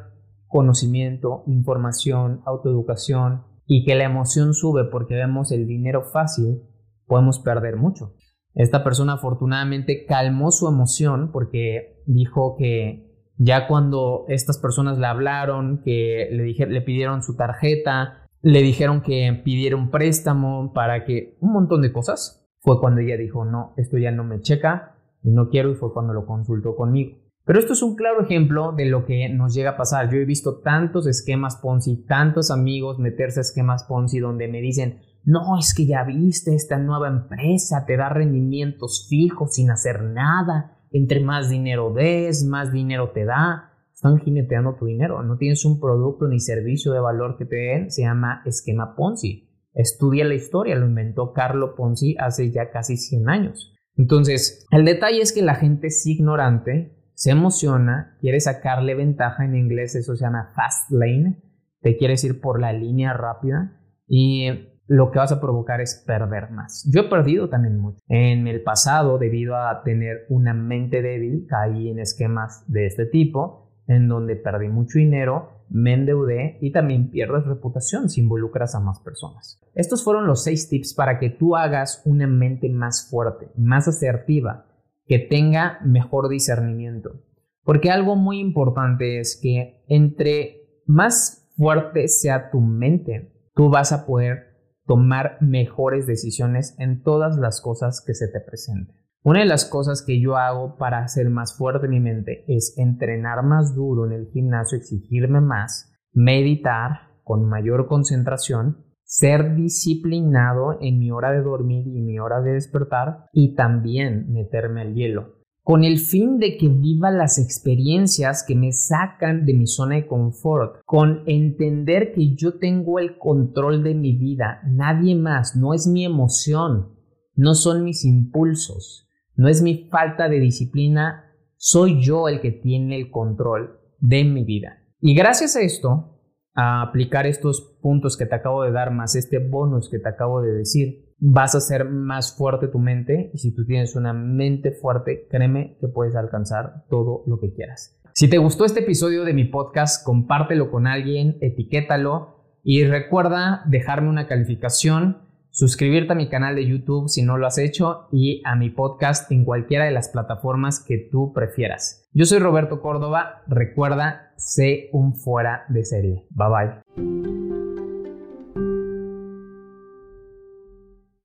conocimiento, 0.46 1.44
información, 1.48 2.42
autoeducación 2.46 3.42
y 3.66 3.86
que 3.86 3.96
la 3.96 4.04
emoción 4.04 4.54
sube 4.54 4.84
porque 4.84 5.16
vemos 5.16 5.52
el 5.52 5.66
dinero 5.66 6.04
fácil, 6.04 6.62
podemos 7.08 7.40
perder 7.40 7.78
mucho. 7.78 8.14
Esta 8.54 8.84
persona 8.84 9.14
afortunadamente 9.14 10.06
calmó 10.06 10.52
su 10.52 10.68
emoción 10.68 11.32
porque 11.32 12.04
dijo 12.06 12.56
que 12.56 13.12
ya 13.36 13.68
cuando 13.68 14.26
estas 14.28 14.60
personas 14.60 15.00
le 15.00 15.08
hablaron, 15.08 15.82
que 15.84 16.30
le, 16.32 16.82
pidieron 16.82 17.24
su 17.24 17.36
tarjeta, 17.36 18.28
le 18.44 18.62
dijeron 18.62 19.02
que 19.02 19.42
pidiera 19.44 19.76
un 19.76 19.90
préstamo 19.90 20.72
para 20.72 21.04
que 21.04 21.36
un 21.42 21.52
montón 21.52 21.82
de 21.82 21.92
cosas, 21.92 22.48
fue 22.60 22.80
cuando 22.80 23.02
ella 23.02 23.18
dijo, 23.18 23.44
no, 23.44 23.74
esto 23.78 23.98
ya 23.98 24.12
no 24.12 24.24
me 24.24 24.40
checa, 24.42 25.00
no 25.24 25.50
quiero 25.50 25.72
y 25.72 25.74
fue 25.74 25.92
cuando 25.94 26.14
lo 26.14 26.28
consultó 26.28 26.76
conmigo. 26.76 27.21
Pero 27.46 27.60
esto 27.60 27.74
es 27.74 27.82
un 27.82 27.96
claro 27.96 28.24
ejemplo 28.24 28.72
de 28.72 28.86
lo 28.86 29.06
que 29.06 29.30
nos 29.30 29.54
llega 29.54 29.72
a 29.72 29.78
pasar. 29.78 30.10
Yo 30.10 30.18
he 30.18 30.26
visto 30.26 30.60
tantos 30.60 31.08
esquemas 31.08 31.58
Ponzi, 31.58 32.06
tantos 32.06 32.52
amigos 32.52 33.00
meterse 33.00 33.40
a 33.40 33.42
esquemas 33.42 33.84
Ponzi 33.86 34.20
donde 34.20 34.48
me 34.48 34.62
dicen, 34.62 35.02
no, 35.24 35.58
es 35.60 35.74
que 35.74 35.86
ya 35.86 36.04
viste 36.04 36.56
esta 36.56 36.78
nueva 36.78 37.08
empresa, 37.08 37.86
te 37.86 37.98
da 37.98 38.10
rendimientos 38.10 39.08
fijos 39.10 39.56
sin 39.56 39.72
hacer 39.72 40.04
nada 40.04 40.78
entre 40.92 41.22
más 41.22 41.50
dinero 41.50 41.94
des, 41.94 42.44
más 42.46 42.72
dinero 42.72 43.12
te 43.12 43.26
da. 43.26 43.70
Están 43.94 44.20
jineteando 44.20 44.76
tu 44.76 44.86
dinero. 44.86 45.24
No 45.24 45.38
tienes 45.38 45.64
un 45.64 45.80
producto 45.80 46.28
ni 46.28 46.40
servicio 46.40 46.92
de 46.92 47.00
valor 47.00 47.38
que 47.38 47.46
te 47.46 47.56
den. 47.56 47.92
Se 47.92 48.02
llama 48.02 48.42
esquema 48.46 48.96
Ponzi. 48.96 49.50
Estudia 49.74 50.26
la 50.26 50.34
historia. 50.34 50.76
Lo 50.76 50.88
inventó 50.88 51.34
Carlo 51.34 51.76
Ponzi 51.76 52.16
hace 52.20 52.52
ya 52.52 52.72
casi 52.72 52.98
100 52.98 53.30
años. 53.30 53.74
Entonces, 53.96 54.66
el 54.72 54.86
detalle 54.86 55.22
es 55.22 55.34
que 55.34 55.42
la 55.42 55.56
gente 55.56 55.88
es 55.88 56.06
ignorante, 56.08 56.98
se 57.22 57.30
emociona, 57.30 58.18
quiere 58.20 58.40
sacarle 58.40 58.96
ventaja. 58.96 59.46
En 59.46 59.56
inglés 59.56 59.94
eso 59.94 60.16
se 60.16 60.24
llama 60.26 60.54
fast 60.56 60.90
lane. 60.90 61.40
Te 61.80 61.96
quieres 61.96 62.24
ir 62.24 62.42
por 62.42 62.60
la 62.60 62.74
línea 62.74 63.14
rápida. 63.14 63.80
Y 64.08 64.48
lo 64.88 65.12
que 65.12 65.20
vas 65.20 65.32
a 65.32 65.40
provocar 65.40 65.82
es 65.82 66.04
perder 66.08 66.50
más. 66.50 66.90
Yo 66.92 67.02
he 67.02 67.10
perdido 67.10 67.48
también 67.48 67.78
mucho. 67.78 68.00
En 68.08 68.48
el 68.48 68.64
pasado, 68.64 69.20
debido 69.20 69.56
a 69.56 69.84
tener 69.84 70.26
una 70.30 70.56
mente 70.56 71.04
débil, 71.04 71.46
caí 71.48 71.90
en 71.90 72.00
esquemas 72.00 72.64
de 72.68 72.88
este 72.88 73.06
tipo, 73.06 73.72
en 73.86 74.08
donde 74.08 74.36
perdí 74.36 74.70
mucho 74.70 74.98
dinero, 74.98 75.66
me 75.70 75.94
endeudé 75.94 76.58
y 76.60 76.72
también 76.72 77.12
pierdes 77.12 77.46
reputación 77.46 78.10
si 78.10 78.22
involucras 78.22 78.74
a 78.74 78.80
más 78.80 79.00
personas. 79.00 79.62
Estos 79.76 80.04
fueron 80.04 80.26
los 80.26 80.44
seis 80.44 80.70
tips 80.70 80.96
para 80.96 81.20
que 81.20 81.30
tú 81.30 81.56
hagas 81.56 82.02
una 82.04 82.26
mente 82.26 82.68
más 82.68 83.08
fuerte, 83.12 83.52
más 83.56 83.88
asertiva, 83.88 84.66
que 85.12 85.20
tenga 85.20 85.82
mejor 85.84 86.30
discernimiento. 86.30 87.20
Porque 87.66 87.92
algo 87.92 88.16
muy 88.16 88.40
importante 88.40 89.20
es 89.20 89.38
que 89.44 89.84
entre 89.90 90.84
más 90.86 91.52
fuerte 91.58 92.08
sea 92.08 92.50
tu 92.50 92.62
mente, 92.62 93.34
tú 93.54 93.70
vas 93.70 93.92
a 93.92 94.06
poder 94.06 94.56
tomar 94.86 95.36
mejores 95.42 96.08
decisiones 96.08 96.78
en 96.80 97.04
todas 97.04 97.36
las 97.36 97.60
cosas 97.60 98.02
que 98.08 98.14
se 98.14 98.30
te 98.30 98.40
presenten. 98.40 98.96
Una 99.22 99.42
de 99.42 99.48
las 99.48 99.66
cosas 99.66 100.02
que 100.02 100.22
yo 100.22 100.38
hago 100.38 100.78
para 100.78 101.00
hacer 101.00 101.30
más 101.30 101.58
fuerte 101.58 101.90
mi 101.90 102.00
mente 102.00 102.46
es 102.48 102.76
entrenar 102.78 103.44
más 103.44 103.76
duro 103.76 104.06
en 104.06 104.14
el 104.14 104.30
gimnasio, 104.32 104.78
exigirme 104.78 105.42
más, 105.42 105.94
meditar 106.14 107.20
con 107.26 107.50
mayor 107.50 107.88
concentración, 107.88 108.86
ser 109.12 109.56
disciplinado 109.58 110.78
en 110.80 110.98
mi 110.98 111.12
hora 111.12 111.34
de 111.34 111.42
dormir 111.42 111.86
y 111.86 112.00
mi 112.00 112.18
hora 112.18 112.40
de 112.40 112.54
despertar 112.54 113.26
y 113.34 113.56
también 113.56 114.32
meterme 114.32 114.80
al 114.80 114.96
hielo 114.96 115.42
con 115.64 115.84
el 115.84 116.00
fin 116.00 116.40
de 116.40 116.58
que 116.58 116.70
viva 116.70 117.12
las 117.12 117.38
experiencias 117.38 118.44
que 118.48 118.56
me 118.56 118.72
sacan 118.72 119.46
de 119.46 119.54
mi 119.54 119.68
zona 119.68 119.96
de 119.96 120.08
confort, 120.08 120.82
con 120.86 121.22
entender 121.28 122.14
que 122.14 122.34
yo 122.34 122.58
tengo 122.58 123.00
el 123.00 123.18
control 123.18 123.84
de 123.84 123.94
mi 123.94 124.18
vida, 124.18 124.62
nadie 124.66 125.16
más, 125.16 125.56
no 125.56 125.74
es 125.74 125.86
mi 125.86 126.04
emoción, 126.04 126.96
no 127.36 127.54
son 127.54 127.84
mis 127.84 128.06
impulsos, 128.06 129.08
no 129.36 129.48
es 129.50 129.62
mi 129.62 129.88
falta 129.90 130.30
de 130.30 130.40
disciplina, 130.40 131.26
soy 131.58 132.04
yo 132.04 132.28
el 132.28 132.42
que 132.42 132.52
tiene 132.52 132.96
el 132.96 133.12
control 133.12 133.80
de 134.00 134.24
mi 134.24 134.44
vida. 134.44 134.80
Y 135.00 135.14
gracias 135.14 135.56
a 135.56 135.62
esto, 135.62 136.21
a 136.54 136.82
aplicar 136.82 137.26
estos 137.26 137.78
puntos 137.82 138.18
que 138.18 138.26
te 138.26 138.36
acabo 138.36 138.64
de 138.64 138.72
dar 138.72 138.92
más 138.92 139.16
este 139.16 139.40
bonus 139.40 139.90
que 139.90 140.00
te 140.00 140.10
acabo 140.10 140.42
de 140.42 140.52
decir, 140.52 141.12
vas 141.18 141.56
a 141.56 141.60
hacer 141.60 141.86
más 141.86 142.36
fuerte 142.36 142.68
tu 142.68 142.80
mente 142.80 143.32
y 143.34 143.38
si 143.38 143.54
tú 143.56 143.66
tienes 143.66 143.96
una 143.96 144.12
mente 144.12 144.72
fuerte, 144.72 145.28
créeme 145.30 145.78
que 145.80 145.88
puedes 145.88 146.16
alcanzar 146.16 146.86
todo 146.90 147.24
lo 147.28 147.40
que 147.40 147.54
quieras. 147.54 147.98
Si 148.14 148.30
te 148.30 148.38
gustó 148.38 148.66
este 148.66 148.82
episodio 148.82 149.24
de 149.24 149.34
mi 149.34 149.46
podcast, 149.46 150.06
compártelo 150.06 150.70
con 150.70 150.88
alguien, 150.88 151.38
etiquétalo 151.40 152.42
y 152.64 152.84
recuerda 152.84 153.64
dejarme 153.68 154.10
una 154.10 154.28
calificación, 154.28 155.20
suscribirte 155.62 156.14
a 156.14 156.16
mi 156.16 156.28
canal 156.28 156.56
de 156.56 156.66
YouTube 156.66 157.08
si 157.08 157.22
no 157.22 157.38
lo 157.38 157.46
has 157.46 157.60
hecho 157.60 158.08
y 158.12 158.42
a 158.46 158.56
mi 158.56 158.72
podcast 158.72 159.32
en 159.32 159.46
cualquiera 159.46 159.86
de 159.86 159.92
las 159.92 160.10
plataformas 160.10 160.84
que 160.84 160.98
tú 161.12 161.34
prefieras. 161.34 162.10
Yo 162.14 162.26
soy 162.26 162.40
Roberto 162.40 162.82
Córdoba, 162.82 163.44
recuerda, 163.46 164.34
sé 164.38 164.90
un 164.92 165.14
fuera 165.14 165.66
de 165.70 165.86
serie. 165.86 166.26
Bye 166.32 166.48
bye. 166.50 167.61